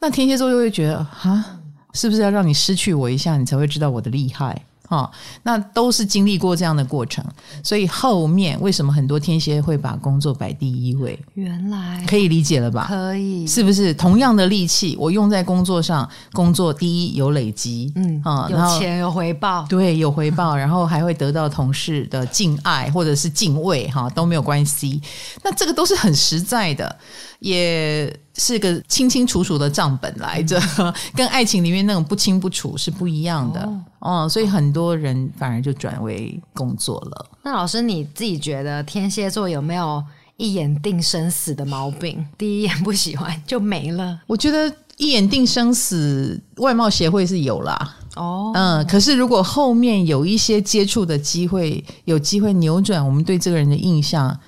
[0.00, 1.44] 那天蝎座又会觉得，哈，
[1.92, 4.60] 是不是要让你失去我一下，你才会知道我的厉害？
[4.88, 5.10] 哦，
[5.42, 7.24] 那都是经历过这样的过程，
[7.62, 11.18] 所以后面为什么很多天蝎会把工作摆第一位？
[11.34, 12.86] 原来可以理解了吧？
[12.88, 25.00] 可以，是不是同样的力气，我用在工作上，工作第一有累积，嗯啊，有钱有回报，对，有回报，然后还会得到同事的敬爱或者是敬畏，哈，都没有关系。
[25.42, 26.96] 那这个都是很实在的。
[27.40, 30.58] 也是个清清楚楚的账本来着，
[31.14, 33.60] 跟爱情里面那种不清不楚是不一样的
[33.98, 37.26] 哦、嗯，所以很多人反而就转为工作了。
[37.42, 40.02] 那老师你自己觉得天蝎座有没有
[40.36, 42.24] 一眼定生死的毛病？
[42.38, 44.20] 第一眼不喜欢就没了？
[44.26, 47.96] 我觉得一眼定生死，外貌协会是有啦。
[48.14, 54.38] 哦，嗯，可是如果后面有一些接触的机会，有机会扭转我们对这个人的印象。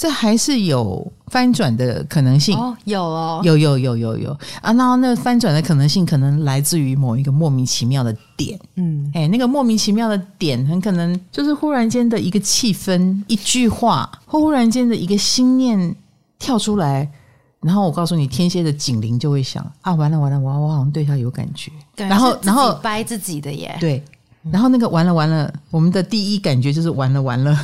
[0.00, 4.30] 这还是有翻转的可能性哦，有哦，有有有有有
[4.62, 4.72] 啊！
[4.72, 15.94] 那那翻转的可能性可能来自于某一个莫名其妙的点，嗯，哎，那个莫名其妙的点很可能就是忽然间的一个气氛、一句话，或忽然间的一个心念
[16.38, 17.06] 跳出来，
[17.60, 19.92] 然后我告诉你，天蝎的警铃就会响啊！
[19.92, 24.02] 完了完了，我我好像对他有感觉，对，然后然后掰自己的耶，对。
[24.50, 27.54] 然后那个完了完了，我们的第一感觉就是完了完了，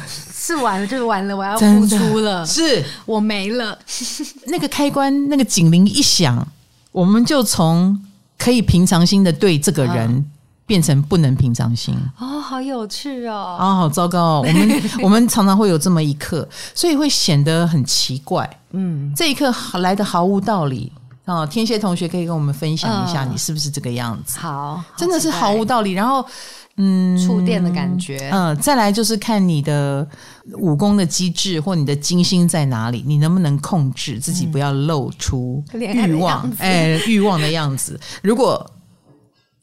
[0.46, 3.76] 是完了就是完了，我要付出了，是我没了。
[4.46, 6.46] 那个开关，那个警铃一响，
[6.92, 8.00] 我们就从
[8.38, 10.24] 可以平常心的对这个人，
[10.64, 11.96] 变成不能平常心。
[12.16, 13.56] 哦，好有趣哦！
[13.58, 14.44] 啊，好糟糕哦！
[14.46, 18.48] 我们 我们常常会有这么一刻，所以会显得很奇怪。
[18.70, 20.92] 嗯，这一刻来的毫无道理。
[21.24, 24.38] 哦，天蝎同学可以跟我们分享一下，你是不是这个样子？
[24.38, 25.90] 好，真的是毫无道理。
[25.90, 26.24] 然后。
[26.78, 28.28] 嗯，触电的感觉。
[28.30, 30.06] 嗯，再来就是看你的
[30.54, 36.50] 武功的机制或你的金星在哪里，你能不能控制自己不要露出欲望？
[36.58, 38.68] 哎，欲望的样子，如果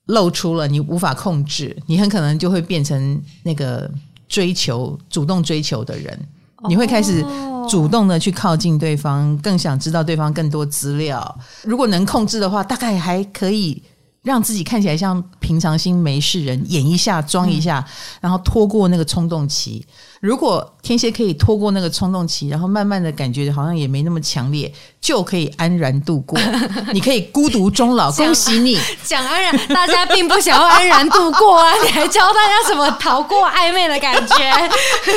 [0.06, 3.90] 露出了，你无法控制，你很可能就会变成那个
[4.28, 6.20] 追求、主动追求的人，
[6.68, 7.26] 你会开始。
[7.70, 11.40] 主动的去靠近对方，更想知道对方更多资料。
[11.64, 13.82] 如果能控制的话，大概还可以
[14.22, 17.92] 让自己看起来像平常心没事人，演一下，装一下，嗯、
[18.24, 19.86] 然后拖过那个冲动期。
[20.24, 26.40] 如果天蝎可以拖过那个冲动期，然后慢慢的感觉好像也没那么强烈，就可以安然度过。
[26.94, 28.80] 你可以孤独终老， 恭喜你！
[29.04, 31.74] 讲安然，大家并不想要安然度过啊！
[31.84, 34.70] 你还教大家怎么逃过暧昧的感觉？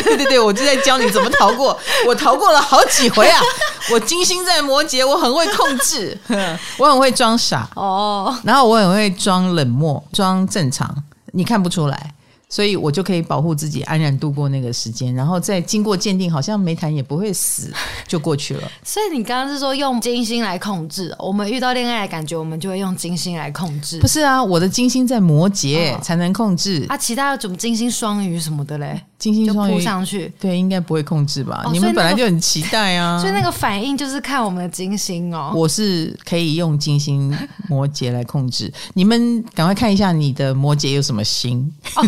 [0.03, 1.79] 对对对，我就在教你怎么逃过。
[2.05, 3.41] 我逃过了好几回啊！
[3.93, 6.19] 我金星在摩羯，我很会控制，
[6.79, 10.93] 我很会装傻哦，然后我很会装冷漠，装正常，
[11.33, 12.13] 你看不出来。
[12.49, 17.73] 所以我就可以保护自己，安然度过那个时间，然后再经过鉴定，好像没谈也不会死，
[18.07, 18.71] 就过去了。
[18.85, 23.99] 所以你刚刚是说用金星来控制，我们遇到恋爱的感觉，我们就会用金星来控制。
[23.99, 26.87] 不是啊，我的金星在摩羯才能控制。
[26.89, 29.03] 啊，其他的什么金星双鱼什么的嘞？
[29.19, 31.63] 金星双鱼扑上去，对，应该不会控制吧？
[31.65, 35.53] 哦，你们本来就很期待啊， 所以那个反应就是看我们的金星哦。
[35.55, 37.37] 我是可以用金星
[37.69, 41.71] 摩羯来控制，你们赶快看一下你的摩羯有什么星。
[41.97, 42.03] 哦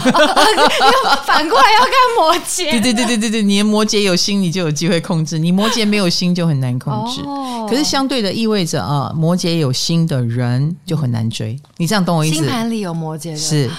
[1.25, 7.21] 反过来要看摩羯，对对对对对对，你的摩羯有星，你就有机会控制；你摩羯没有星，就很难控制。
[7.23, 11.59] 哦、可是相对的意味着啊，摩羯有星的人就很难追。
[11.77, 12.37] 你这样懂我意思？
[12.37, 13.71] 星盘里有摩羯的，是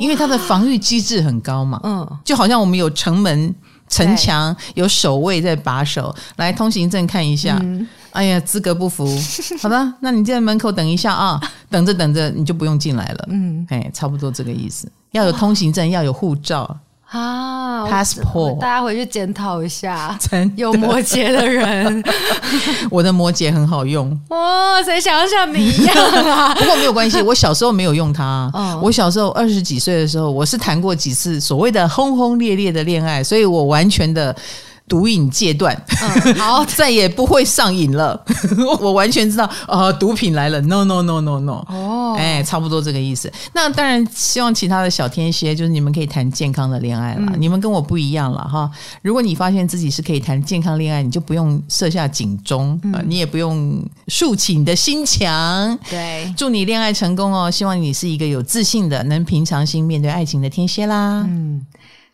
[0.00, 1.80] 因为它的防御机制很高嘛？
[1.84, 3.54] 嗯，就好像我们有城门、
[3.88, 6.14] 城墙，有守卫在把守。
[6.36, 7.58] 来，通行证看一下。
[7.62, 9.06] 嗯哎呀，资格不符。
[9.60, 13.28] 好的，那你在门口等一下啊，等着等着，你就不用进来了。
[13.28, 14.90] 嗯，哎，差不多这个意思。
[15.10, 16.74] 要有通行证，要有护照
[17.16, 18.58] 啊，passport。
[18.58, 20.16] 大家回去检讨一下，
[20.56, 22.02] 有摩羯的人，
[22.90, 24.08] 我的摩羯很好用。
[24.28, 25.96] 哇，谁想要像你一样
[26.30, 26.54] 啊？
[26.58, 28.50] 不过没有关系，我小时候没有用它。
[28.52, 34.34] 哦，我小时候二十几岁的时候，我是谈过几次所谓的轰轰烈烈的恋爱，所以我完全的。
[34.88, 35.76] 毒瘾戒断，
[36.24, 38.24] 嗯，好， 再也不会上瘾了。
[38.80, 41.64] 我完全知道，呃，毒品来了，no no no no no。
[41.68, 43.32] 哦，哎，差不多这个意思。
[43.52, 47.22] 那当然，希望其他的小天蝎，就是你们可以谈健康的恋爱了。
[47.32, 48.70] 嗯，你们跟我不一样了哈。
[49.02, 55.76] 如果你发现自己是可以谈健康恋爱，你就不用设下警钟，嗯，你也不用竖起你的心墙。
[55.90, 57.50] 对，祝你恋爱成功哦！
[57.50, 61.24] 希望你是一个有自信的、能平常心面对爱情的天蝎啦。
[61.28, 61.66] 嗯。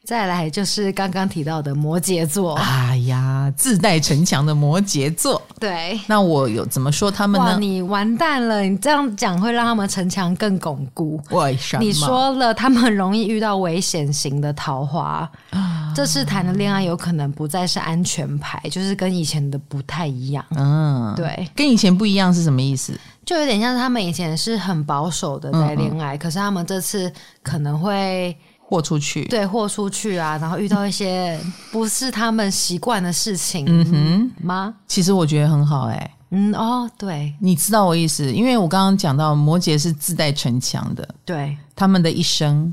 [0.05, 5.41] 再来就是刚刚提到的摩羯座，哎呀，自带城墙的摩羯座。
[5.61, 7.57] 对，那我有怎么说他们呢？
[7.61, 8.63] 你完蛋了！
[8.63, 11.21] 你这样讲会让他们城墙更巩固。
[11.31, 11.85] 为什么？
[11.85, 15.31] 你说了，他们很容易遇到危险型的桃花。
[15.51, 20.45] 啊，这次谈的恋爱有可能不再是安全牌，就是跟以前的不太一样。
[20.57, 22.93] 嗯，对，跟以前不一样是什么意思？
[23.25, 28.37] 就有点像是他们以前是很保守的在恋爱，嗯嗯，可是他们这次可能会。
[28.73, 30.39] 豁出去，对，豁出去啊！
[30.39, 31.39] 然后遇到一些
[31.71, 34.75] 不是他们习惯的事情，嗯哼吗？
[34.89, 42.73] 其实我觉得很好、欸，哎，嗯哦，对，你知道我意思，因为我刚刚讲到摩羯是自带城墙的，对，他们的一生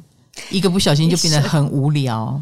[0.49, 2.41] 一个不小心就变得很无聊、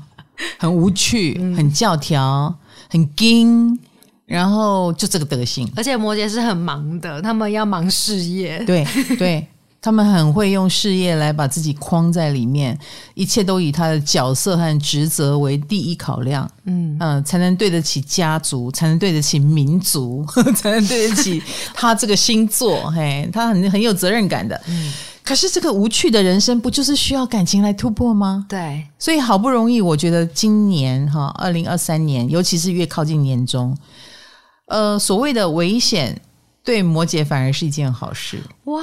[0.60, 2.54] 很无趣、嗯、很教条、
[2.92, 3.80] 很硬，
[4.28, 5.68] 然后就这个德行。
[5.76, 8.86] 而且摩羯是很忙的，他们要忙事业，对
[9.18, 9.48] 对。
[9.88, 12.78] 他们很会用事业来把自己框在里面，
[13.14, 16.46] 一切都以他的角色和职责为第一考量。
[16.66, 20.26] 嗯嗯、呃，才能对得起家族，才能对得起民族，
[20.58, 21.42] 才能对得起
[21.74, 22.92] 他这个星座。
[22.92, 24.62] 嘿，他很很有责任感的。
[24.68, 24.92] 嗯，
[25.24, 28.46] 可是这个无趣的人生，不就是需要感情来突破吗？
[28.50, 33.74] 对，所以好不容易，我觉得今年哈，二零二三年，尤其是越靠近年终，
[34.68, 36.20] 呃，所谓的危险。
[36.68, 38.82] 对摩羯反而是一件好事哇！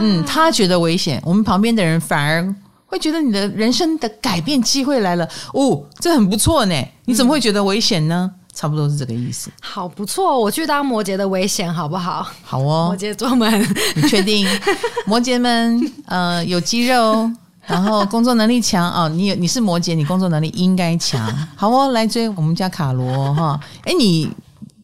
[0.00, 2.54] 嗯，他觉得危险，我们旁边的人反而
[2.86, 6.74] 会觉得你的人生的改变机会来了哦，这很不错呢。
[7.04, 8.30] 你怎么会觉得危险呢？
[8.32, 9.50] 嗯、差不多是这个意思。
[9.60, 12.26] 好不错，我去当摩羯的危险好不好？
[12.42, 13.60] 好哦，摩羯座们，
[13.94, 14.46] 你确定？
[15.04, 17.30] 摩羯们，呃，有肌肉，
[17.66, 19.06] 然后工作能力强哦。
[19.10, 21.30] 你你是摩羯，你工作能力应该强。
[21.54, 23.60] 好哦，来追我们家卡罗哈。
[23.84, 24.30] 哎，你。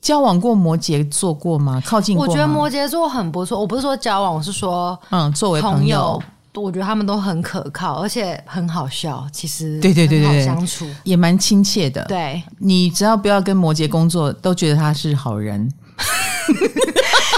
[0.04, 1.82] 交往过摩羯座过吗？
[1.82, 2.26] 靠近过？
[2.26, 3.58] 我觉得摩羯座很不错。
[3.58, 9.26] 我不是说交往，我是说，嗯，作为朋友，我觉得他们都很可靠，而且很好笑。
[9.32, 12.04] 其实，对对对对，好相处也蛮亲切的。
[12.04, 15.72] 对，你只要不要跟摩羯工作，都觉得他是好人。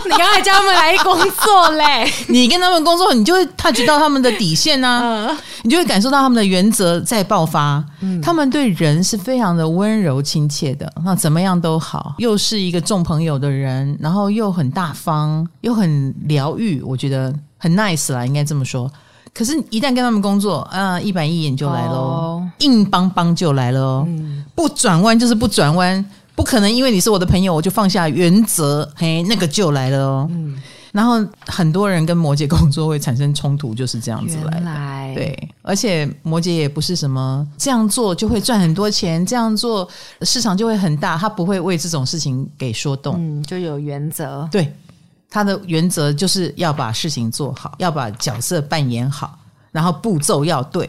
[0.10, 7.84] 你刚才叫他们来工作嘞， 你跟他们工作，你就会 touch 到他们的底线呐、 你就会感受到他们的原则在爆发。
[8.00, 18.90] 嗯、他们对人是非常的温柔亲切的，那怎么样都好，又是一个重朋友的人，然后又很大方，又很疗愈，我觉得很 nice 啦，应该这么说。
[19.34, 26.02] 可是，一旦跟他们工作，啊，一板一眼就来喽，哦、硬邦邦就来了，嗯、不转弯就是不转弯，
[26.36, 30.28] 不可能因为你是我的朋友，我就放下原则，嘿，那个就来了哦。
[30.30, 30.62] 嗯、
[30.92, 31.14] 然后
[31.46, 34.66] 很多人跟摩羯工作会产生冲突，就是这样子来的。
[34.66, 39.88] 来对，而且摩羯也不是什么这样做就会赚很多钱，这样做
[40.22, 44.72] 市场就会很大，他不会为这种事情给说动，嗯，就有原则，对。
[45.28, 49.36] 他的原则就是要把事情做好，要把角色扮演好，
[49.72, 50.88] 然后步骤要对。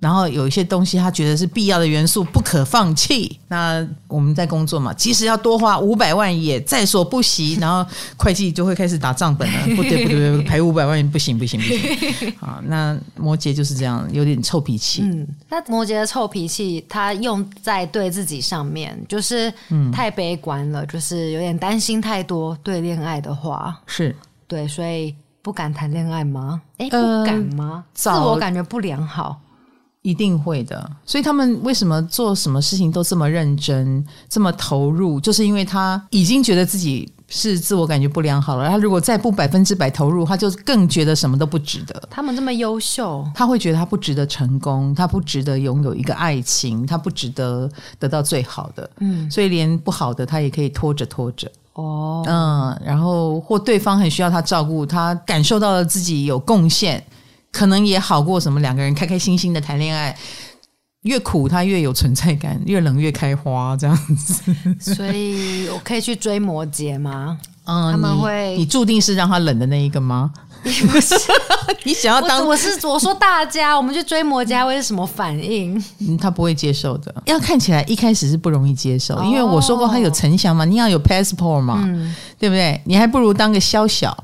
[0.00, 3.38] 然后有一些东西，他觉得是必要的元素，不可放弃。
[3.48, 7.56] 那我们在工作嘛，即使要多花五百万也在所不惜。
[7.60, 7.88] 然后
[8.18, 12.30] 会计就会开始打账本了，不对不对不对， 赔五百万不行不行不行。
[12.40, 15.00] 啊，那摩羯就是这样，有点臭脾气。
[15.02, 19.50] 嗯，那摩羯的臭脾气，他用在对自己上面，就是
[19.90, 22.54] 太悲观了，就是有点担心太多。
[22.62, 24.14] 对恋爱的话，是
[24.46, 26.60] 对，所以不敢谈恋爱吗？
[26.76, 27.84] 哎，不敢吗？
[27.94, 29.40] 自我感觉不良好。
[30.04, 38.68] 一定会的，所以他们为什么做什么事情都这么认真、这么投入，就是因为他已经觉得自己是自我感觉不良好了。
[38.68, 42.02] 他如果再不百分之百投入，他就更觉得什么都不值得。
[42.10, 47.66] 他们这么优秀，他会觉得他不值得成功，他不值得拥有一个爱情，他不值得
[47.98, 48.90] 得到最好的。
[48.98, 51.50] 嗯，所以连不好的他也可以拖着拖着。
[51.72, 57.02] 哦，嗯，然后或对方很需要他照顾，他感受到了自己有贡献。
[57.54, 60.14] 可能也好过什么两个人开开心心的谈恋爱，
[61.02, 64.42] 越苦他越有存在感，越冷越开花这样子。
[64.80, 67.38] 所以我可以去追摩羯吗？
[67.66, 70.32] 嗯，他们会你，你注定是让他冷的那一个吗？
[70.62, 70.68] 不
[71.00, 71.14] 是，
[71.84, 75.82] 你想要当我，我是我说大家，我们去追摩羯会是什么反应？
[76.00, 77.14] 嗯，他不会接受的。
[77.26, 82.80] 要看起来一开始是不容易接受，因为我说过他有丞相嘛，你要有 passport 嘛，嗯、对不对？
[82.84, 84.14] 你还不如当个宵小。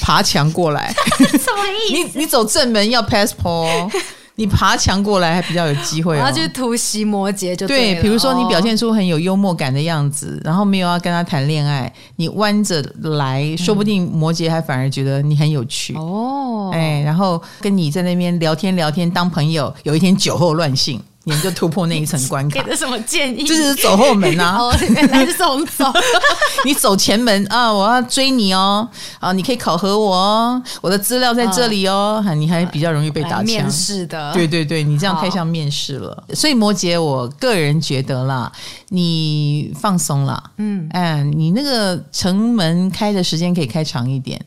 [0.00, 2.18] 爬墙过来，什么意思？
[2.18, 3.90] 你你走正门要 passport，
[4.36, 6.18] 你爬墙过来还比较有机会、哦。
[6.18, 16.70] 然后就突袭摩羯就对，对，比如说你表现出很有幽默感的样子，然后没有要跟他谈恋爱，你弯着来说不定摩羯还反而觉得你很有趣哦。
[16.74, 21.00] 哎，然后跟你在那边聊天聊天当朋友，有一天酒后乱性。
[21.24, 22.62] 你们就突破那一层关卡。
[22.62, 23.44] 给的什么建议？
[23.44, 24.56] 就是走后门啊！
[24.60, 25.84] 哦，原来是这种走。
[26.64, 27.72] 你走前门啊！
[27.72, 28.88] 我要追你哦！
[29.20, 30.62] 啊，你可以考核我哦！
[30.80, 32.22] 我的资料在这里哦！
[32.26, 33.44] 啊，你还比较容易被打枪。
[33.44, 34.32] 面试的。
[34.32, 36.24] 对对对，你这样太像面试了。
[36.34, 38.52] 所以摩羯，我个人觉得啦，
[38.90, 40.42] 你放松啦。
[40.58, 44.38] 嗯，哎，你那个城门开的时间可以开长一点。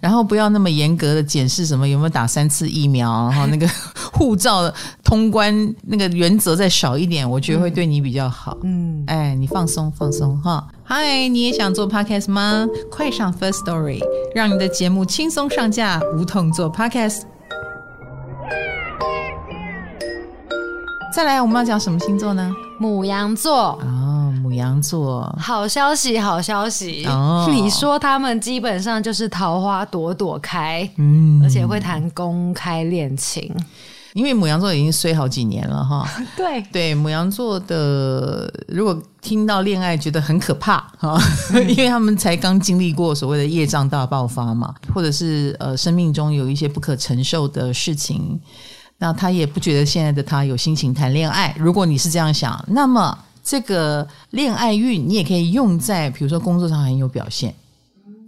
[0.00, 3.66] 然后不要那么严格的检视什么有没有打三次疫苗， 然后那个
[4.12, 4.72] 护照
[5.02, 8.56] 通关那个原则再少一点，我觉得会对你比较好。
[8.62, 10.66] 嗯，哎，你放松放松哈。
[10.84, 12.66] 嗨，你也想做 podcast 吗？
[12.90, 14.00] 快上 First Story，
[14.34, 17.22] 让你的节目轻松上架，无痛做 podcast。
[21.14, 22.54] 再来，我们要讲什么星座呢？
[22.78, 23.78] 母羊座。
[24.50, 27.06] 牡羊座，好消息，好消息！
[27.06, 33.54] 哦，你说他们基本上就是桃花朵朵开，嗯，而且会谈公开恋情，
[34.12, 36.04] 因为母羊座已经衰好几年了哈。
[36.36, 41.16] 对对，母羊座的如果听到恋爱觉得很可怕哈，
[41.52, 48.40] 嗯、 因为他们才刚经历过所谓的业障大爆发嘛，或者是呃生命中有一些不可承受的事情，
[48.98, 51.54] 那他也不觉得现在的他有心情谈恋爱。
[51.56, 53.16] 如果你是这样想，那么。
[53.50, 57.52] 这个恋爱运你也可以用在，比如说工作上很有表现，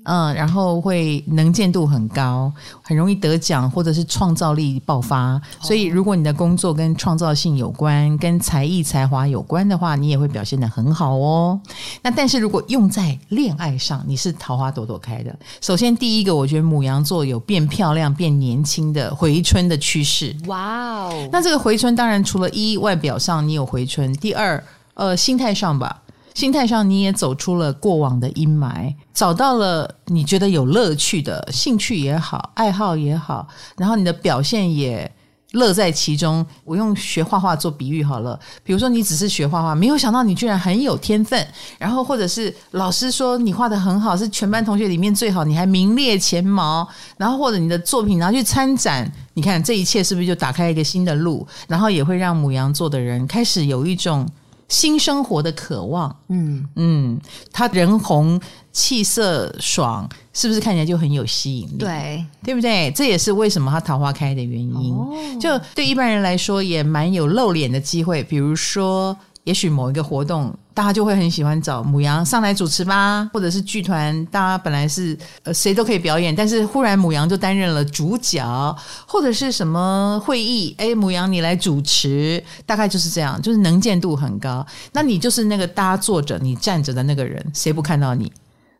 [0.03, 2.53] 嗯，然后会能见度很高，
[2.83, 5.41] 很容易得奖，或者是创造力爆发。
[5.61, 11.61] 所以，如果你的工作跟创造性有关，跟才艺才华有关的话，你也会表现得很好哦。
[12.03, 15.33] 那但是如果用在恋爱上，你是桃花朵朵开的。
[15.61, 20.35] 首先，第一个，我觉得母羊座有变漂亮、变年轻的回春的趋势。
[20.47, 21.29] 哇哦！
[21.31, 24.61] 那这个回春当然除了一外表上你有回春，第二。
[24.95, 26.03] 呃，心态上吧，
[26.35, 35.11] 心态上你也走出了过往的阴霾，找到了你觉得有乐趣的兴趣也好，爱好也好，然后你的表现也
[35.53, 36.45] 乐在其中。
[36.65, 41.47] 我用学画画做比喻好了，比如说你只是学画画，没有想到你居然很有天分，
[41.79, 46.87] 然后或者是老师说你画得很好，是全班同学里面最好，你还名列前茅，
[47.17, 54.27] 然后或者你的作品拿去参展，你看这一切是不是就打开一个新的路，然后也会让母羊座的人开始有一种。
[54.73, 56.17] 新生活的渴望。
[56.29, 57.21] 嗯嗯，
[57.53, 58.41] 他人红
[58.73, 61.77] 气色爽，是不是看起来就很有吸引力？
[61.79, 62.91] 对，对不对？
[62.93, 64.95] 这也是为什么他桃花开的原因。
[64.95, 69.17] 哦、就对一般人来说，也蛮有露脸的机会，比如说。
[69.45, 84.67] 也许某一个活动，大家就会很喜欢找母羊上来主持吧，或者是剧团，大家本来是呃谁都可以表演，但是忽然母羊就担任了主角，或者是什么会议，哎，母羊你来主持，大概就是这样，就是能见度很高。
[84.93, 88.33] 那你就是那个大家坐着你站着的那个人，谁不看到你？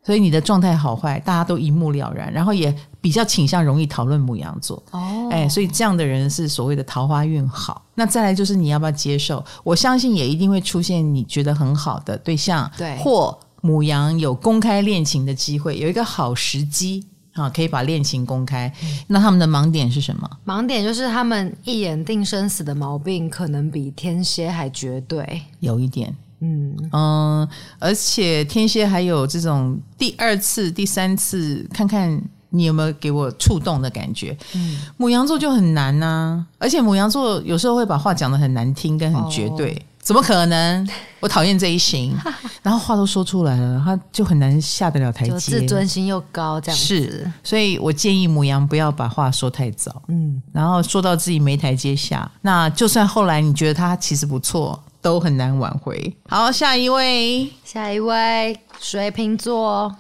[0.05, 4.83] 所以你的状态好坏，大家都一目了然，然后也比较倾向容易讨论母羊座。
[4.91, 7.85] 哦，哎，所以这样的人是所谓的桃花运好。
[7.95, 9.45] 那再来就是你要不要接受？
[9.63, 18.67] 我相信也一定会出现你觉得很好的对象，对，或母羊有公开恋情的机会，有一个好时机啊，可以把恋情公开。
[18.83, 18.89] 嗯。
[19.07, 20.29] 那他们的盲点是什么？
[20.45, 26.13] 盲点就是他们一眼定生死的毛病，可能比天蝎还绝对，有一点。
[26.43, 32.21] 嗯嗯，而且天蝎还有这种第二次、第三次，看看
[32.51, 34.37] 你有没有给我触动的感觉。
[34.55, 39.73] 嗯，母羊座就很难呐、啊，而且母羊座有时候会把话讲的很难听，跟很绝对。
[39.73, 40.89] 哦、怎么可能？
[41.21, 42.13] 我讨厌这一型，
[42.61, 45.39] 然后话都说出来了，他就很难下得了台阶。
[45.39, 46.85] 自尊心又高，这样子。
[46.85, 50.03] 是，所以我建议母羊不要把话说太早。
[50.09, 54.83] 嗯，然后说到自己没台阶下，那就算后来你觉得他其实不错。
[55.03, 56.17] 都很难挽回。
[56.29, 59.95] 好，下一位，下一位，水瓶座。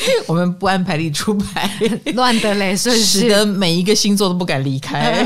[0.26, 1.70] 我们不按牌理出牌，
[2.14, 5.22] 乱的嘞，是使得每一个星座都不敢离开。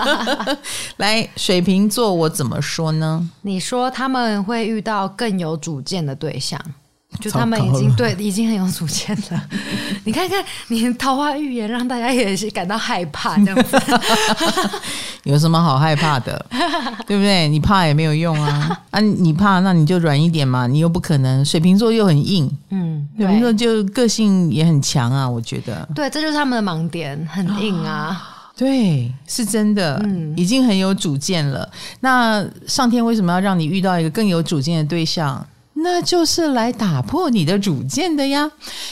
[0.98, 3.30] 来，水瓶座，我怎么说呢？
[3.40, 6.60] 你说他们会遇到更有主见的对象。
[7.20, 9.42] 就他们已经对已经很有主见了，
[10.04, 13.76] 你看看你桃花预言，让大家也是感到害怕这样子。
[15.24, 16.46] 有什么好害怕的？
[17.06, 17.48] 对不对？
[17.48, 18.80] 你怕也没有用啊！
[18.90, 21.44] 啊，你怕那你就软一点嘛，你又不可能。
[21.44, 25.88] 水瓶座又很硬，嗯，水瓶座就个性也很强啊，我觉得。
[25.94, 28.36] 对，这就是他们的盲点，很硬啊。
[28.56, 31.68] 对，是真的，嗯，已经很有主见了。
[32.00, 35.44] 那上天为什么要让你遇到一个更有主见的对象？
[35.82, 38.50] 那就是来打破你的主见的呀，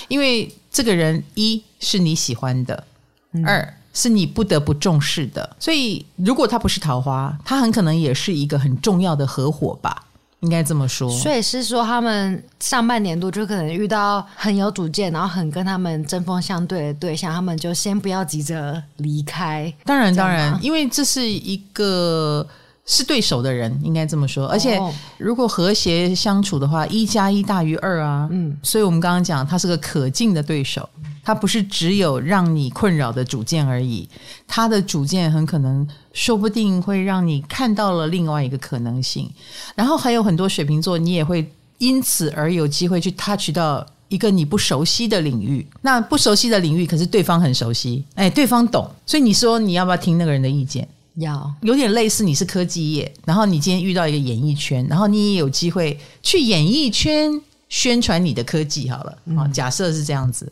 [0.09, 2.84] 因为这个人一是你喜欢的，
[3.32, 10.05] 嗯、二是你不得不重视的，所以如果他不是桃花，他很可能也是一个很重要的合伙吧，
[10.41, 11.11] 应该这么说。
[11.11, 19.72] 所以是说，他们上半年度就可能遇到很有主见，然后很跟他们针锋相对的对象，他们就先不要急着离开。
[19.84, 22.47] 当然，当然，因为这是一个。
[22.87, 24.47] 是对手的人，应该这么说。
[24.47, 24.80] 而且，
[25.18, 28.28] 如果和谐相处的话，一加一大于二啊。
[28.30, 30.89] 嗯，所以我们刚刚讲，他是个可敬的对手，
[31.24, 34.09] 他不是只有让你困扰的主见而已。
[34.47, 39.28] 他的主见很可能，说不定会让你看到了另外一个可能性。
[39.74, 45.66] 然后还有很多水瓶座，你也会因此而有机会去 touch 到一个你不熟悉的领域。
[45.82, 48.89] 那不熟悉的领域，可是对方很熟悉，哎，对方懂。
[49.05, 50.87] 所以你说你要不要听那个人的意见？
[51.17, 57.31] 要有点类似，你是科技业，然后你今天遇到一个演艺圈，然后你也有机会去演艺圈
[57.69, 58.89] 宣传你的科技。
[58.89, 60.51] 好了，啊、嗯，假设是这样子。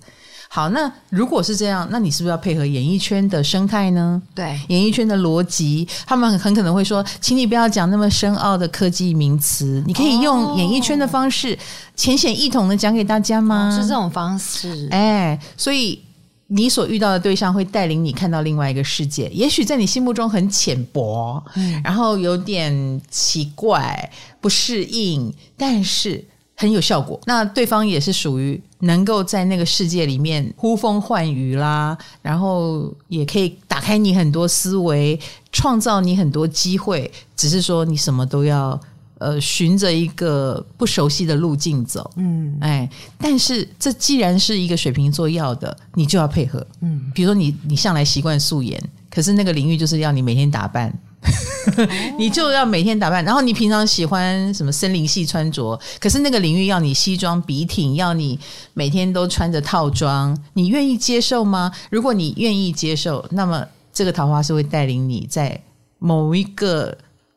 [0.49, 4.23] 好，那如果是这样，那你是不是要配合演艺圈的生态呢？
[4.35, 11.59] 对，演艺圈的逻辑，他们很可能会说，请你不要讲那么深奥的科技名词，你可以用演艺圈的方式
[11.97, 13.69] 浅显易懂的讲给大家吗？
[13.71, 16.01] 哦、是这种方式，哎，所以。
[16.49, 26.22] 你所遇到的对象会带领你看到另外一个世界，也许在你心目中很浅薄，嗯，然后有点奇怪、不适应，但是
[26.55, 27.18] 很有效果。
[27.24, 35.18] 那对方也是属于能够在那个世界里面呼风唤雨啦，然后也可以打开你很多思维，
[35.51, 37.11] 创造你很多机会。
[37.34, 38.78] 只是说你什么都要。
[39.25, 48.79] 呃，循着一个不熟悉的路径走，嗯，哎，但是这既然是一个水瓶座要的，你就要配合，嗯，比如说你你向来习惯素颜，
[49.11, 51.89] 可是那个领域就是要你每天打扮，哦、
[52.20, 58.39] 你就要每天打扮，然后你平常喜欢什么森林系穿着，可是那个领域要你西装笔挺，要你
[58.75, 61.72] 每天都穿着套装，你愿意接受吗？
[61.89, 65.59] 如果你愿意接受，那么这个桃花是会带领你在
[65.99, 66.95] 某一个。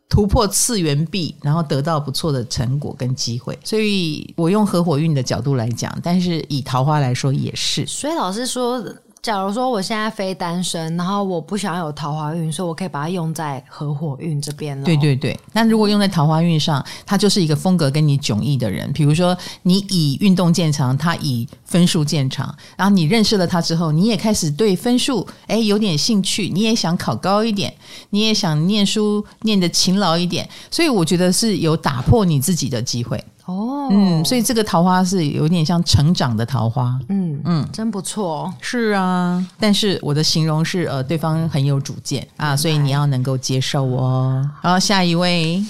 [0.09, 7.85] 突破次元壁，然后得到不错的成果跟机会，所以我用合伙运的角度来讲，但是以桃花来说也是。
[7.85, 8.83] 所以老师说，
[9.21, 14.85] 假如说我现在非单身，然后我不想要有桃花运，所以我可以把它用在合伙运这边了。
[14.85, 18.89] 对对对，那如果用在桃花运上，他就是一个风格跟你迥异的人。
[18.93, 22.55] 比如说，你以运动见长，他以分数见长。
[22.77, 27.73] 然后你认识了他之后，你也开始对分数诶有点兴趣，你也想考高一点，
[28.11, 30.47] 你也想念书念得勤劳一点。
[30.71, 33.21] 所以我觉得是有打破你自己的机会。
[33.47, 39.45] 哦，嗯，所以这个桃花是有点像成长的桃花，嗯嗯，真不错，是啊。
[39.59, 44.47] 但是我的形容是，呃，对方很有主见啊，所以你要能够接受哦。
[44.61, 45.63] 然后下一位。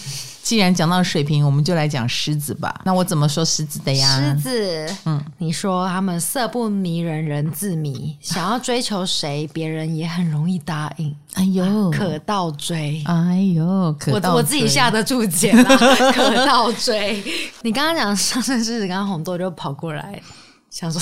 [0.47, 2.73] 既然讲到水瓶，我们就来讲狮子吧。
[2.85, 4.17] 那我怎么说狮子的呀？
[4.17, 11.13] 狮子，嗯，你说他们色不迷人人自迷，想要追求谁，别人也很容易答应。
[11.33, 13.03] 哎呦，可倒追。
[13.07, 14.29] 哎呦，可倒追。
[14.29, 15.75] 我我自己下得注解啦，
[16.15, 17.21] 可倒追。
[17.63, 20.17] 你刚刚讲上升狮子，刚刚红豆就跑过来。
[20.69, 21.01] 想说，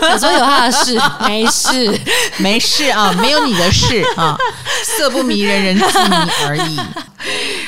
[0.00, 2.00] 想说有他的事， 没事，
[2.38, 4.36] 没事啊，没有你的事啊，
[4.84, 6.14] 色不迷人人自迷
[6.46, 6.78] 而已。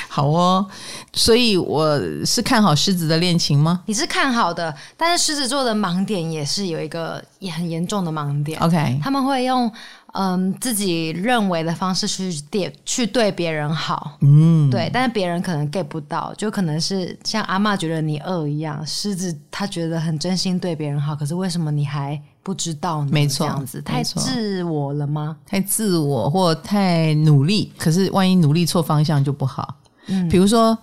[0.08, 0.66] 好哦，
[1.12, 3.82] 所以我是看好狮子的恋情吗？
[3.86, 8.58] 你是看好的，但是狮子座的盲点也是有一个也很严重的盲点。
[8.60, 9.70] OK，他们会用。
[10.14, 23.10] 嗯，自己认为的方式去对去对别人好，嗯，对，但是别人可能 get 不到，就可能是像阿嬷觉得你恶一样，狮子他觉得很真心对别人好，可是为什么你还不知道呢？
[23.12, 25.36] 没错，这样子太自我了吗？
[25.46, 29.76] 太自我或太努力，可是万一努力错方向就不好。
[30.06, 30.76] 嗯，比如说，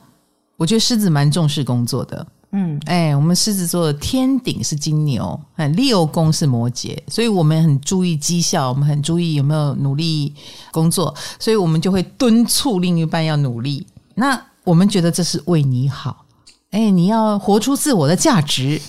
[0.58, 2.26] 我觉得狮子蛮重视工作的。
[2.52, 10.34] 嗯，哎，我们狮子座的天顶是金牛，哎，六宫是摩羯，所以我们很注意绩效，我们很注意有没有努力
[10.72, 13.86] 工作，所以我们就会敦促另一半要努力。
[14.14, 16.25] 那我们觉得这是为你好，
[16.72, 18.82] 哎，你要活出自我的价值。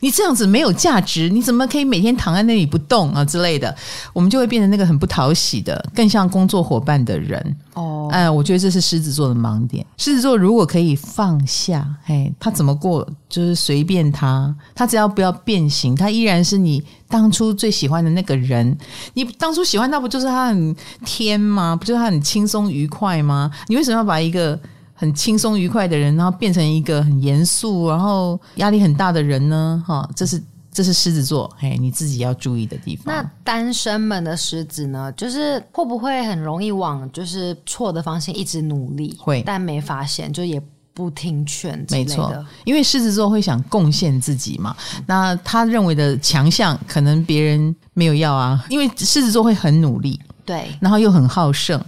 [0.00, 3.74] 你这样子没有价值，你怎么可以每天躺在那里不动啊之类的？
[4.12, 7.56] 我们就会变成那个很不讨喜的，更像工作伙伴的人。
[7.72, 9.86] 哦，哎，我觉得这是狮子座的盲点。
[9.96, 18.76] 狮子座如果可以放下，嘿，他怎么过就是随便他，他只要不要变形，他依然是你当初最喜欢的那个人。
[19.14, 20.76] 你当初喜欢他不就是他很
[21.06, 21.74] 天吗？
[21.74, 23.50] 不就是他很轻松愉快吗？
[23.68, 24.60] 你为什么要把一个？
[25.04, 29.84] 很轻松愉快的人，然后变成一个很严肃，然后压力很大的人呢？
[29.86, 30.42] 哈，这是
[30.72, 33.14] 这是狮子座，嘿，你自己要注意的地方。
[33.14, 35.12] 那单身们的狮子呢？
[35.12, 39.14] 就是会不会很容易往就是错的方向一直努力？
[39.20, 40.58] 会，但没发现，就也
[40.94, 41.84] 不听劝。
[41.90, 42.32] 没错，
[42.64, 44.74] 因为狮子座会想贡献自己嘛。
[45.06, 48.64] 那他认为的强项，可能别人没有要啊。
[48.70, 51.78] 因为狮子座会很努力，对，然后又很好胜，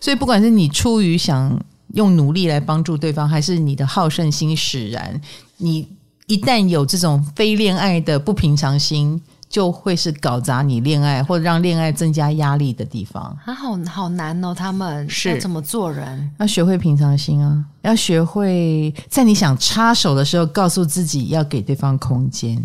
[0.00, 1.60] 所以不管是你出于想。
[1.94, 5.20] 用努力来帮助对方，还是你的好胜心使然？
[5.58, 5.88] 你
[6.26, 13.36] 一旦有这种非恋爱的不平常心，就会是搞砸你恋爱或者让恋爱增加压力的地方。
[13.44, 14.54] 啊，好好难哦！
[14.54, 16.30] 他们是要怎么做人？
[16.38, 17.64] 要学会平常心啊！
[17.82, 22.62] 要学会在你想插手的时候，告诉自己要给对方空间，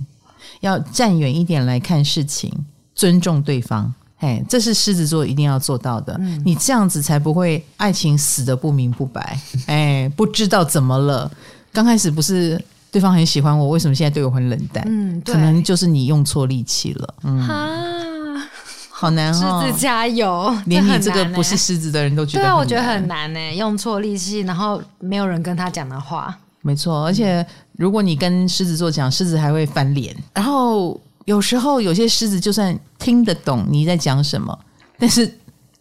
[0.59, 2.53] 要站远一点来看事情，
[2.93, 3.91] 尊重对方。
[4.19, 6.15] 哎，这是狮子座一定要做到的。
[6.19, 9.37] 嗯，你这样子才不会爱情死的不明不白。
[9.67, 11.29] 哎，不知道怎么了，
[11.73, 12.59] 刚开始不是
[12.89, 14.83] 对方很喜欢我，为什么现在对我很冷淡？
[14.87, 17.13] 嗯，可能就是你用错力气了。
[17.23, 18.49] 嗯，啊，
[18.89, 19.61] 好难哦。
[19.67, 20.55] 狮子加油！
[20.65, 23.53] 连你这个不是狮子的人都觉得，对啊，我觉得很难呢。
[23.55, 27.03] 用错力气，然后没有人跟他讲的话，没错。
[27.05, 30.99] 而且如果你跟狮子座讲，狮子还会翻脸，然后。
[31.25, 34.57] 有时候有些狮子就算听得懂你在讲什么，
[34.97, 35.31] 但是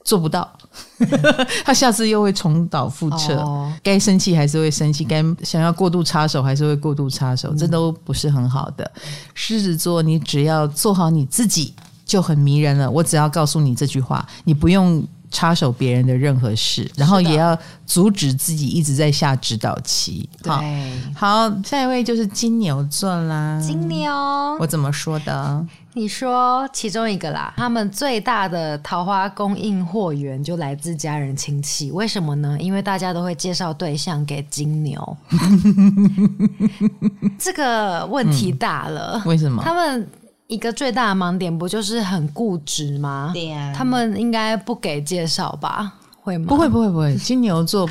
[0.02, 0.50] 做不到，
[1.64, 3.36] 他下次又会重蹈覆辙。
[3.40, 8.90] 哦、该生气还是会生气，该想要过度插手还是会过度插手，这都不是很好的。
[9.34, 11.72] 狮子座，你只要做好你自己
[12.04, 12.90] 就很迷人了。
[12.90, 15.06] 我只要告诉你这句话，你不用。
[15.34, 20.28] 插手别人的任何事，然后也要阻止自己一直在下指导棋。
[20.44, 20.62] 好，
[21.16, 23.60] 好，下一位就是金牛座啦。
[23.60, 24.12] 金牛，
[24.60, 25.66] 我怎么说的？
[25.96, 27.52] 你说其中一个啦。
[27.56, 32.56] 他们最大的桃花供应货源就来自家人亲戚，为什么呢？
[32.60, 35.16] 因为大家都会介绍对象给金牛。
[37.38, 39.20] 这个问题大了。
[39.24, 39.60] 嗯，为什么？
[39.64, 40.08] 他们。
[40.46, 43.30] 一个最大的盲点不就是很固执吗？
[43.32, 45.94] 对呀，他们应该不给介绍吧？
[46.20, 46.46] 会吗？
[46.48, 47.14] 不会，不会，不会。
[47.16, 47.88] 金牛座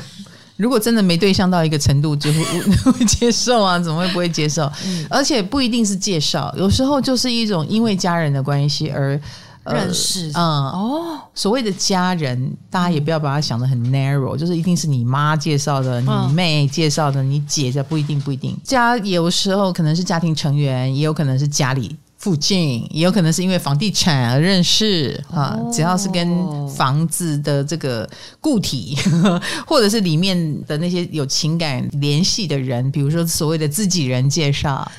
[0.56, 2.42] 如果真的没对象到一个程度，就会
[2.92, 3.76] 会接受啊？
[3.78, 4.70] 怎么会不会接受？
[4.86, 9.20] 嗯、而且不一定是介绍，有时候就是一种因为家人的关系而、
[9.64, 10.30] 呃、认识。
[10.34, 18.56] 嗯，哦，所谓的家人，大家也不要把它想的很 narrow，就是一定是你妈介绍的，你妹介绍的，你姐的，不一定，不一定。
[18.62, 21.96] 家有时候可能是家庭成员，也有可能是家里。
[22.24, 25.60] 附近，也有可能是因为房地产而认识啊。
[25.70, 28.08] 只要是跟房子的这个
[28.40, 28.96] 固体，
[29.68, 34.90] 或者是里面的那些有情感联系的人，比如说所谓的自己人介绍，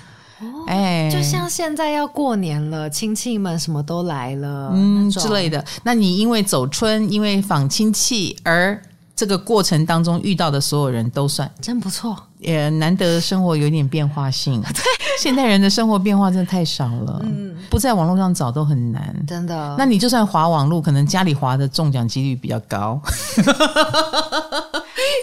[0.68, 5.66] 哎，就像现在要过年了，亲戚们什么都来了，嗯之类的。
[5.82, 8.80] 那你因为走春，因为访亲戚而。
[9.16, 14.62] 这个过程当中遇到的所有人都算真不错，也难得生活有点变化性。
[14.74, 14.82] 对，
[15.20, 19.76] 现代人的生活变化真的太少了，嗯，不在网络上找都很难，真的。
[19.78, 23.02] 那你就算滑网络，可能家里滑的中奖几率比较高。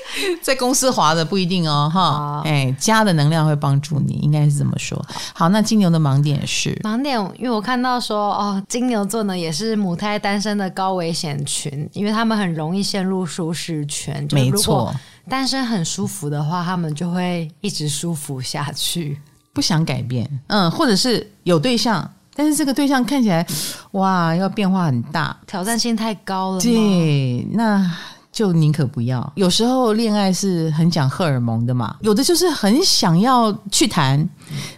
[0.43, 5.01] 在公司滑的不一定哦，哈，哎，家的能量会帮助你，应该是这么说。
[5.33, 14.27] 好，那金牛的盲点是盲点，因为我看到说哦，金牛座呢也是母胎单身的高危险群，因为他们很容易陷入舒适圈。
[14.33, 14.95] 没错，
[15.29, 19.21] 单身很舒服的话，他们就会一直舒服下去，
[19.53, 20.29] 不想改变。
[20.49, 23.47] 嗯，或者是有对象，但是这个对象看起来
[23.93, 26.61] 哇，要变化很大，挑战性太高了。
[26.61, 27.91] 对，那。
[28.33, 29.33] 就宁可不要。
[29.37, 34.27] 有时候恋爱是很讲荷尔蒙的嘛，有的就是很想要去谈，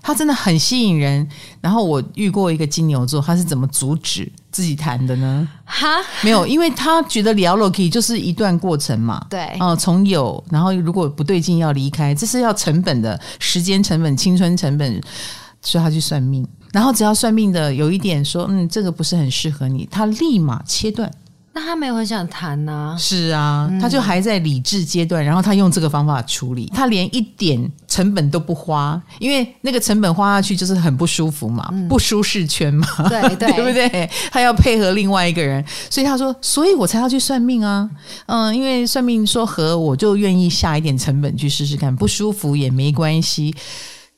[0.03, 1.27] 他真的很吸引人。
[1.61, 5.49] 然后我遇过一个金牛座，他是怎么阻止自己谈的呢？
[5.65, 5.87] 哈，
[6.23, 9.25] 没有，因为他觉得聊了可以就是一段过程嘛。
[9.31, 15.01] 对，哦、呃，从有，然后如果不对劲要离开，这是要成本的，时间成本、青春成本，
[15.63, 16.45] 所以他去算命。
[16.73, 21.09] 然后只要算命的有一点说，嗯，这个不是很适合你，他立马切断。
[21.57, 22.97] 那他没有很想谈呢？
[22.99, 34.11] 是啊，他就还在理智阶段，然后他用这个方法处理，他连一点成本都不花，因为那个成本花下去就是很不舒服嘛，不舒适圈嘛，对对， 对不对？
[34.33, 37.89] 他要配合另外一个人，所以他说，所以我才要去算命啊，
[38.27, 43.55] 嗯，因为算命说和，我就愿意下一点成本去试试看，不舒服也没关系，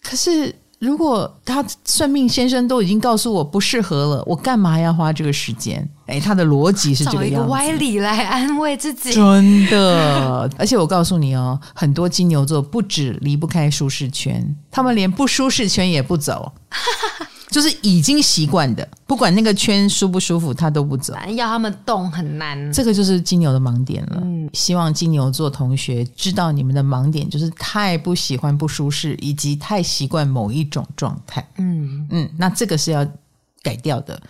[0.03, 0.55] 可是。
[0.79, 5.89] 如果他算命先生都已经告诉我不适合了，我干嘛要花这个时间？
[6.07, 7.31] 哎，他的逻辑是这个样子。
[7.35, 10.49] 找一个歪理来安慰自己，真的。
[10.59, 16.53] 而且我告诉你哦，很多金牛座不止离不开舒适圈，他们连不舒适圈也不走。
[17.49, 21.15] 就是已经习惯的，不管那个圈舒不舒服，他都不走。
[21.37, 24.21] 要他们动很难，这个就是金牛的盲点了。
[24.23, 31.47] 嗯，希望金牛座同学知道你们的盲点，就是太不喜欢不舒适，以及太习惯某一种状态。
[31.59, 33.07] 嗯嗯，那这个是要
[33.67, 34.21] 改掉的。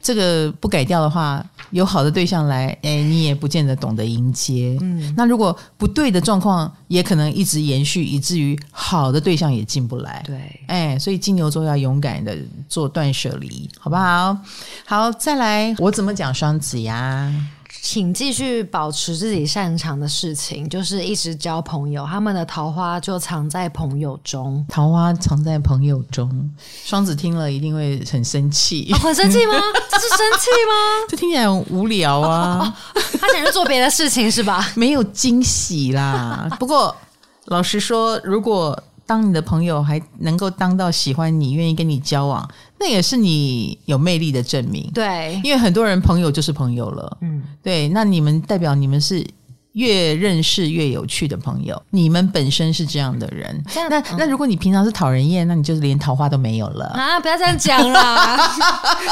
[0.00, 4.76] 这个不改掉的话，有好的对象来，哎，你也不见得懂得迎接。
[4.82, 10.22] 嗯，那如果不对的状况，也可能一直延续，以至于好的对象也进不来。
[10.26, 12.36] 对，哎，所以金牛座要勇敢的
[12.68, 14.36] 做断舍离，好不好？
[14.84, 17.32] 好，再来，我怎么讲双子呀？
[17.84, 22.06] 请继续保持自己擅长的事情，就是一直交朋友。
[22.06, 26.50] 他们的桃花就藏在朋友中，桃花藏在朋友中。
[26.82, 29.52] 双子听了一定会很生气，哦、很生气吗？
[29.90, 31.06] 这是生气吗？
[31.10, 32.58] 这听起来很无聊啊！
[32.58, 34.66] 哦哦、他想去做别的事情是吧？
[34.74, 36.48] 没有惊喜啦。
[36.58, 36.96] 不过
[37.44, 42.48] 老实说，如果当你的朋友还能够当到喜欢你、愿意跟你交往，
[42.84, 44.90] 那也是你有魅力的证明。
[44.92, 47.16] 对，因为很多人朋友就是朋友了。
[47.22, 47.88] 嗯，对。
[47.88, 49.26] 那你们代表你们是
[49.72, 53.46] 越认识越有趣的朋友，你们本身是这样的人。
[53.74, 57.18] 样那、嗯、那如果你平常是讨人厌，那你就是连桃花都没有了啊！
[57.18, 58.54] 不要这样讲啦。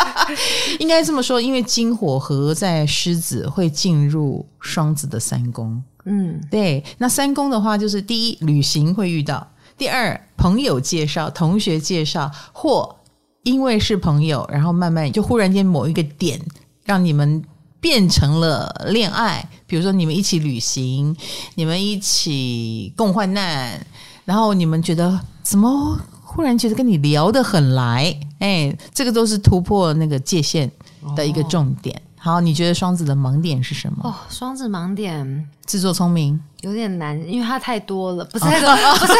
[0.79, 5.83] 应该这么说，因为金火合在狮子会进入双子的三宫。
[6.05, 6.85] 嗯，对。
[6.99, 9.49] 那三宫的话，就是第一，旅行会遇到。
[9.79, 12.95] 第二，朋友介绍、同学介绍，或
[13.43, 16.41] 因为是朋友，然后慢慢就忽然间某一个点，
[16.85, 17.43] 让你们
[17.81, 19.49] 变成了恋爱。
[19.67, 21.17] 比如说，你们一起旅行，
[21.55, 23.85] 你们一起共患难，
[24.25, 28.15] 然后你们觉得怎么忽然觉得跟你聊得很来？
[28.39, 30.71] 哎，这个都是突破那个界限
[31.17, 31.97] 的一个重点。
[31.97, 34.09] 哦好，你觉得双子的盲点是什么？
[34.09, 39.13] 哦，双子盲点，自作聪明有点难，因为它太多了，不是太多，哦、不是。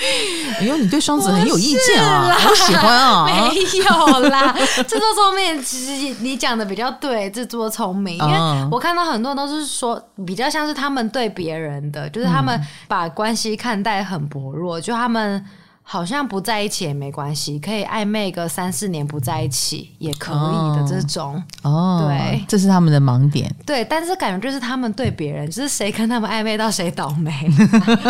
[0.60, 3.26] 哎呦，你对双子很有意见啊，好喜欢啊。
[3.28, 4.54] 没有啦，
[4.86, 8.38] 自作聪明，其实你讲的比较对，自作聪明，因为
[8.70, 15.44] 我看到很多人都是说，比较像是他们对别人的，就是他们把关系看待很薄弱，就他们。
[15.92, 21.42] 好像不在一起也没关系，可以暧昧个三四年不在一起也可以的这种。
[21.62, 23.52] 哦，对，这是他们的盲点。
[23.66, 27.34] 对，但是感觉就是他们对别人，就是谁跟他们暧昧到谁倒霉。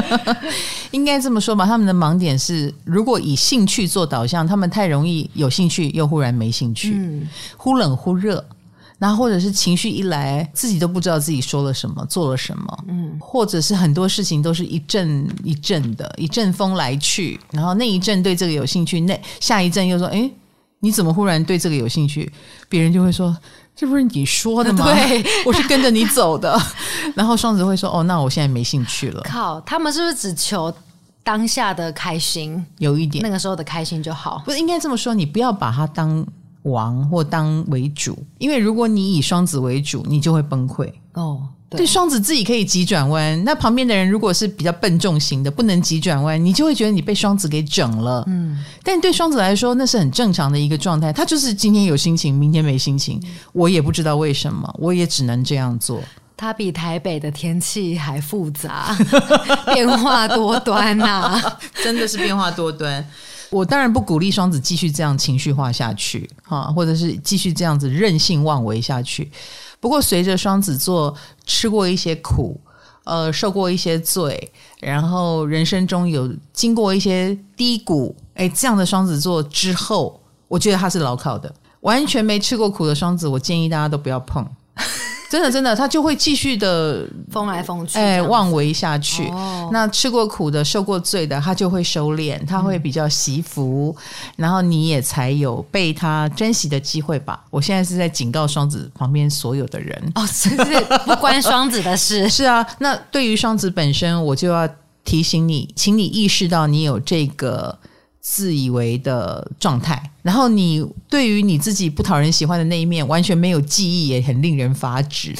[0.93, 7.26] 应该这么说吧，他们的盲点是，如果以兴趣做导向，他们太容易有兴趣，又忽然没兴趣，嗯、
[7.57, 8.45] 忽冷忽热。
[9.01, 20.30] 然后或者是情绪一来，自己都不知道自己说了什么，做了什么，嗯，或者是很多事情都是一阵一阵的，一阵风来去，然后那一阵对这个有兴趣，那下一阵又说，哎，
[20.80, 22.30] 你怎么忽然对这个有兴趣？
[22.68, 23.34] 别人就会说，
[23.74, 24.84] 这不是你说的吗？
[24.92, 26.61] 对， 我是跟着你走的。
[27.16, 29.22] 然后双子会说，哦，那我现在没兴趣了。
[29.22, 30.70] 靠，他们是不是只求
[31.24, 32.62] 当下的开心？
[32.76, 34.42] 有一点，那个时候的开心就好。
[34.44, 36.26] 不是应该这么说，你不要把它当。
[36.62, 41.48] 王或当为主，因为如果你以双子为主，你就会崩溃哦。
[41.70, 48.24] 对，双子自己可以急转弯，那旁边的人如果是比较笨重型的，不能急转弯，你就会觉得你被双子给整了。
[48.26, 51.12] 嗯，但对双子来说，那是很正常的一个状态。
[51.12, 56.02] 他就是今天有心情，明天没心情，我也不知道为什么，我也只能这样做。
[56.36, 58.96] 他比台北的天气还复杂，
[59.72, 63.08] 变化多端呐、啊， 真的是变化多端。
[63.51, 69.30] 我当然不鼓励双子继续这样情绪化下去，哈，或者是继续这样子任性妄为下去。
[69.80, 72.61] 不过，随着双子座吃过一些苦，
[73.05, 81.53] 呃，受过一些罪，然后人生中有经过一些低谷，哎，这样的双子座之后，我觉得他是牢靠的。
[81.80, 84.46] 完全没吃过苦的双子，我建议大家都不要碰。
[85.31, 89.28] 真的，真的，他就会继续的疯来疯去，哎，妄为下去。
[89.28, 94.03] 哦、那吃过苦的、受过罪的，他就会收敛，他会比较惜福，嗯、
[94.39, 97.45] 然后你也才有被他珍惜的机会吧。
[97.49, 102.26] 我现在是在警告双子旁边所有的人哦，是不是不关双子的事。
[102.28, 104.68] 是啊，那对于双子本身，我就要
[105.05, 107.78] 提醒你，请你意识到你有这个。
[108.21, 115.35] 自以为的状态，然后你对于你自己不讨人喜欢的那一面完全没有记忆，也很令人发指。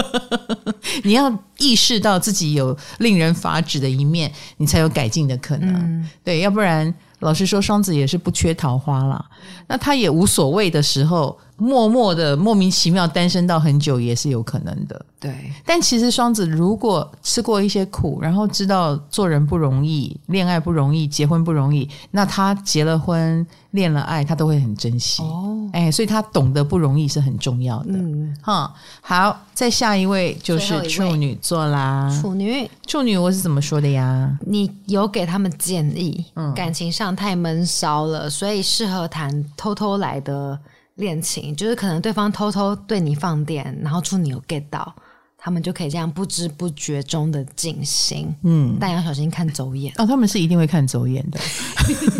[1.04, 5.74] 你要意识到自己有令人发指的一面，你才有改进的可能。
[5.74, 9.24] 嗯、对，要不然老实说，双子也是不缺桃花啦。
[9.66, 11.38] 那他也无所谓的时候。
[11.58, 15.52] 默默的莫名其妙单身到很久也是有可能的，对。
[15.66, 25.20] 但其实双子如果吃过一些苦，然后知道做人不容易，恋爱不容易，结婚不容易，那他结了婚、恋了爱，他都会很珍惜。
[25.24, 27.90] 哦，哎，所以他懂得不容易是很重要的。
[27.92, 32.08] 嗯，哈，好，再下一位就是处女座啦。
[32.22, 34.38] 处女，处女，我是怎么说的呀？
[34.46, 40.56] 你有给他们建议，嗯，感情上太闷骚了，所以适合谈偷偷来的。
[40.98, 44.94] 恋情就是可能对方偷偷对你放电，然后处女有 get 到，
[45.36, 48.34] 他们就可以这样不知不觉中的进行。
[48.42, 51.38] 嗯，但要小心看走眼哦，他们是一定会看走眼的。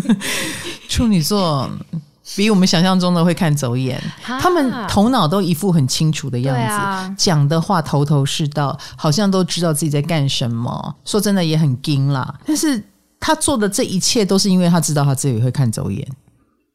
[0.89, 1.69] 处女座
[2.37, 10.95] 比我们想象中的会看走眼，他们头脑都一副很清楚的样子，啊、讲的话头头是道，好像都知道自己在干什么。
[11.05, 12.81] 说真的也很精啦，但是
[13.19, 16.07] 他做的这一切都是因为他知道他自己会看走眼。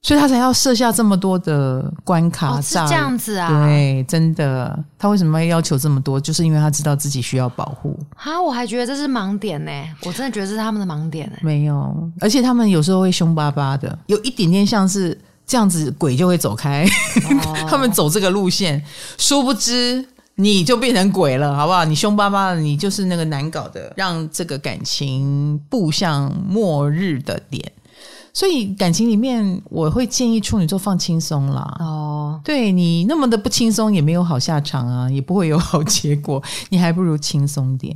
[0.03, 3.65] 所以他才要设下这么多的关卡，是这样子啊？
[3.65, 6.19] 对，真的，他为什么要要求这么多？
[6.19, 7.97] 就是因为他知道自己需要保护。
[8.13, 9.71] 哈，我还觉得这是盲点呢，
[10.03, 11.37] 我真的觉得这是他们的盲点呢。
[11.41, 16.85] 没有，而且他们有时候会凶巴巴的，有一点点像是这样子，鬼就会走开。
[17.45, 18.83] 哦、 他们走这个路线，
[19.17, 21.85] 殊不知你就变成鬼了，好不好？
[21.85, 27.71] 你凶巴巴的，你就是那个难搞的，让这个感情步向末日的点。
[28.33, 31.77] 所以感情里面，我会建议处女座放轻松啦。
[31.79, 36.41] 哦，对你那么的不轻松，也没有好下场啊，也不会有好结果。
[36.69, 37.95] 你还不如轻松点，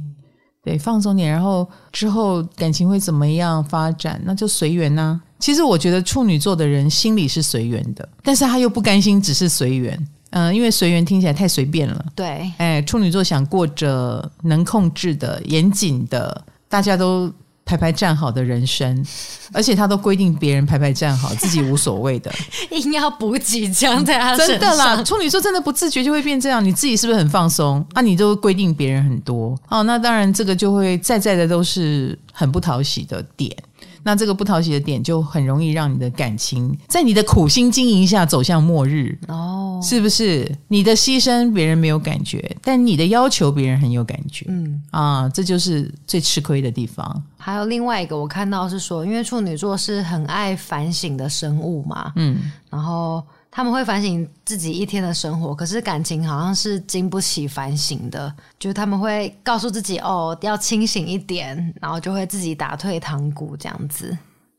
[0.63, 5.19] 对，放松点，然后之后感情会怎么样发展，那就随缘呐。
[5.39, 10.07] 其实我觉得处女座的人心里是随缘的，但是他又不甘心只是随缘。
[10.29, 12.05] 嗯，因为随缘听起来太随便了。
[12.13, 17.33] 对，哎，处女座想过着能控制的、严谨的，大家都。
[17.67, 19.05] 排排站好的人生，
[19.51, 22.33] 而且他都规定别人排排站好，自己无所谓的，
[22.71, 24.47] 硬要补几枪在他身上。
[24.47, 28.01] 真的啦，处女座真的不自觉就会变这样，你自己是不是很放松啊？
[28.01, 33.53] 你都规定别人很多哦，那当然这个就会在在的都是很不讨喜的点。
[34.03, 40.49] 那这个不讨喜的点，就很容易让你的感情在你的苦心经营下走向末日哦，是不是？
[40.67, 47.23] 你的牺牲别人没有感觉，但你的要求别人很有感觉，嗯啊，这就是最吃亏的地方。
[47.37, 53.23] 还有另外一个，我看到是说，因为处女座是很爱反省的生物嘛，嗯，然后。
[53.57, 58.31] 他们会反省自己一天的生活，可是感情好像是经不起反省的。
[58.59, 64.15] 就是他们会告诉自己哦，要清醒一点，然后就会自己打退堂鼓这样子。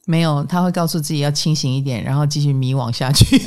[0.07, 3.39] 没有，他会告诉自己要清醒一点，然后继续迷惘下去，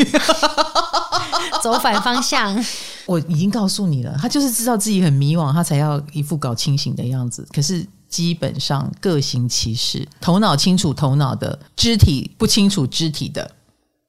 [1.61, 2.57] 走反方向。
[3.05, 7.45] 我已经告诉你了，他就是知道自己很迷惘，他才要一副搞清醒的样子。
[7.51, 13.51] 可是基本上各行其事，头脑清楚头脑的，肢体不清楚肢体的。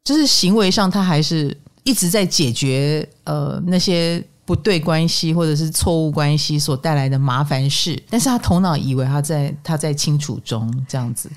[0.05, 11.31] 就是行为上，他还是一直在解决呃那些不对关系或者是错误关系所带来的麻烦事，但是他头脑以为他在他在清楚中这样子。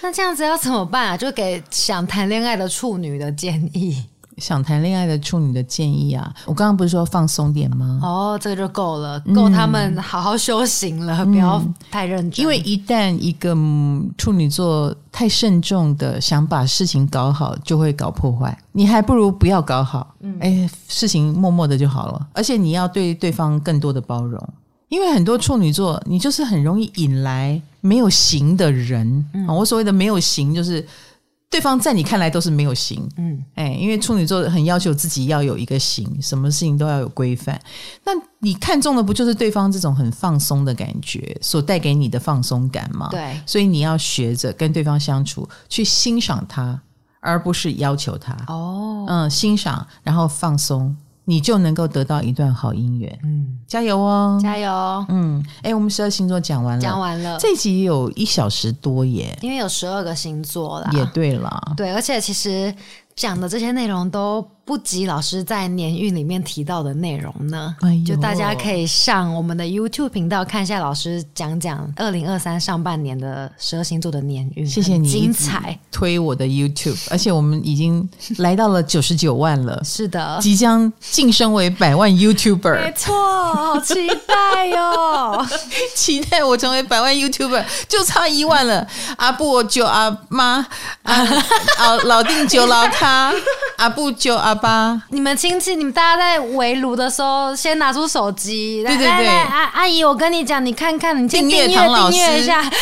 [0.00, 1.16] 那这样子要怎么办啊？
[1.16, 4.04] 就给想谈恋爱的处女的建议。
[4.38, 8.00] 想谈恋爱的处女的建议啊，我刚刚不是说放松点吗？
[8.02, 12.42] 哦，这个就够了，够他们好好修行了，嗯、不要太认真。
[12.42, 13.56] 因为一旦一个
[14.16, 18.56] 处女座太慎重的想把事情搞好，就会搞破坏。
[18.72, 22.28] 你还不如不要搞好，嗯，哎，事情默默的就好了。
[22.32, 24.42] 而且你要对对方更多的包容，
[24.88, 29.24] 因为很多处女座，你就是很容易引来没有型的人。
[29.32, 30.86] 嗯，我所谓的没有型，就是。
[31.50, 37.58] 对方在你看来都是没有型，嗯，哎，因为处女座很要求自己要有一个型，什么事情都要有规范。
[38.04, 43.08] 那你看中的不就是对方这种很放松的感觉所带给你的放松感吗？
[43.10, 46.80] 对，所以你要学着跟对方相处，去欣赏他，
[47.20, 48.36] 而不是要求他。
[48.46, 50.94] 哦，嗯，欣赏，然后放松。
[51.28, 53.18] 你就能够得到一段好姻缘。
[53.22, 55.04] 嗯，加油哦，加油。
[55.10, 57.36] 嗯，哎，我们十二星座讲完了，讲完了。
[57.38, 60.90] 这集有一小时多耶，因为有十二个星座啦。
[60.94, 62.74] 也对啦，对，而且其实
[63.14, 64.42] 讲的这些内容都。
[64.68, 74.66] 不及老师在年运里面提到的内容呢，哎、就大家可以上我们的 YouTube 频道看一下老师讲讲二零二三上半年的十二星座的年运。
[74.66, 78.06] 谢谢你精彩推我的 YouTube，而且我们已经
[78.36, 82.84] 来到了九十九万了，是的，即将晋升为百万 YouTuber。
[82.84, 83.14] 没错，
[83.54, 85.46] 好期待哟、哦！
[85.96, 88.86] 期待我成为百万 YouTuber，就差一万了。
[89.16, 90.66] 阿布九阿妈，
[91.04, 91.24] 啊
[91.78, 93.32] 老，老定九老卡，
[93.78, 94.57] 阿布九阿。
[94.58, 98.84] 吧，你们亲戚，你们大家在围炉的时候，先拿出手机。
[98.84, 102.62] 对对对，阿阿姨，我跟你讲，你看看，你订阅唐老师订阅一下。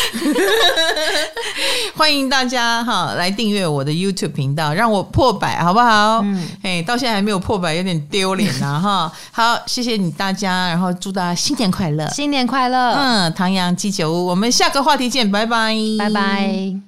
[1.95, 6.19] 欢迎大家哈来订阅我的 YouTube 频道，让我破百，好不好？
[6.23, 9.11] 嗯，哎，到现在还没有破百，有点丢脸呐哈。
[9.31, 12.93] 好，谢谢你大家，然后祝大家新年快乐，新年快乐。
[12.93, 16.87] 嗯，唐阳鸡酒屋，我们下个话题见，拜拜，拜拜。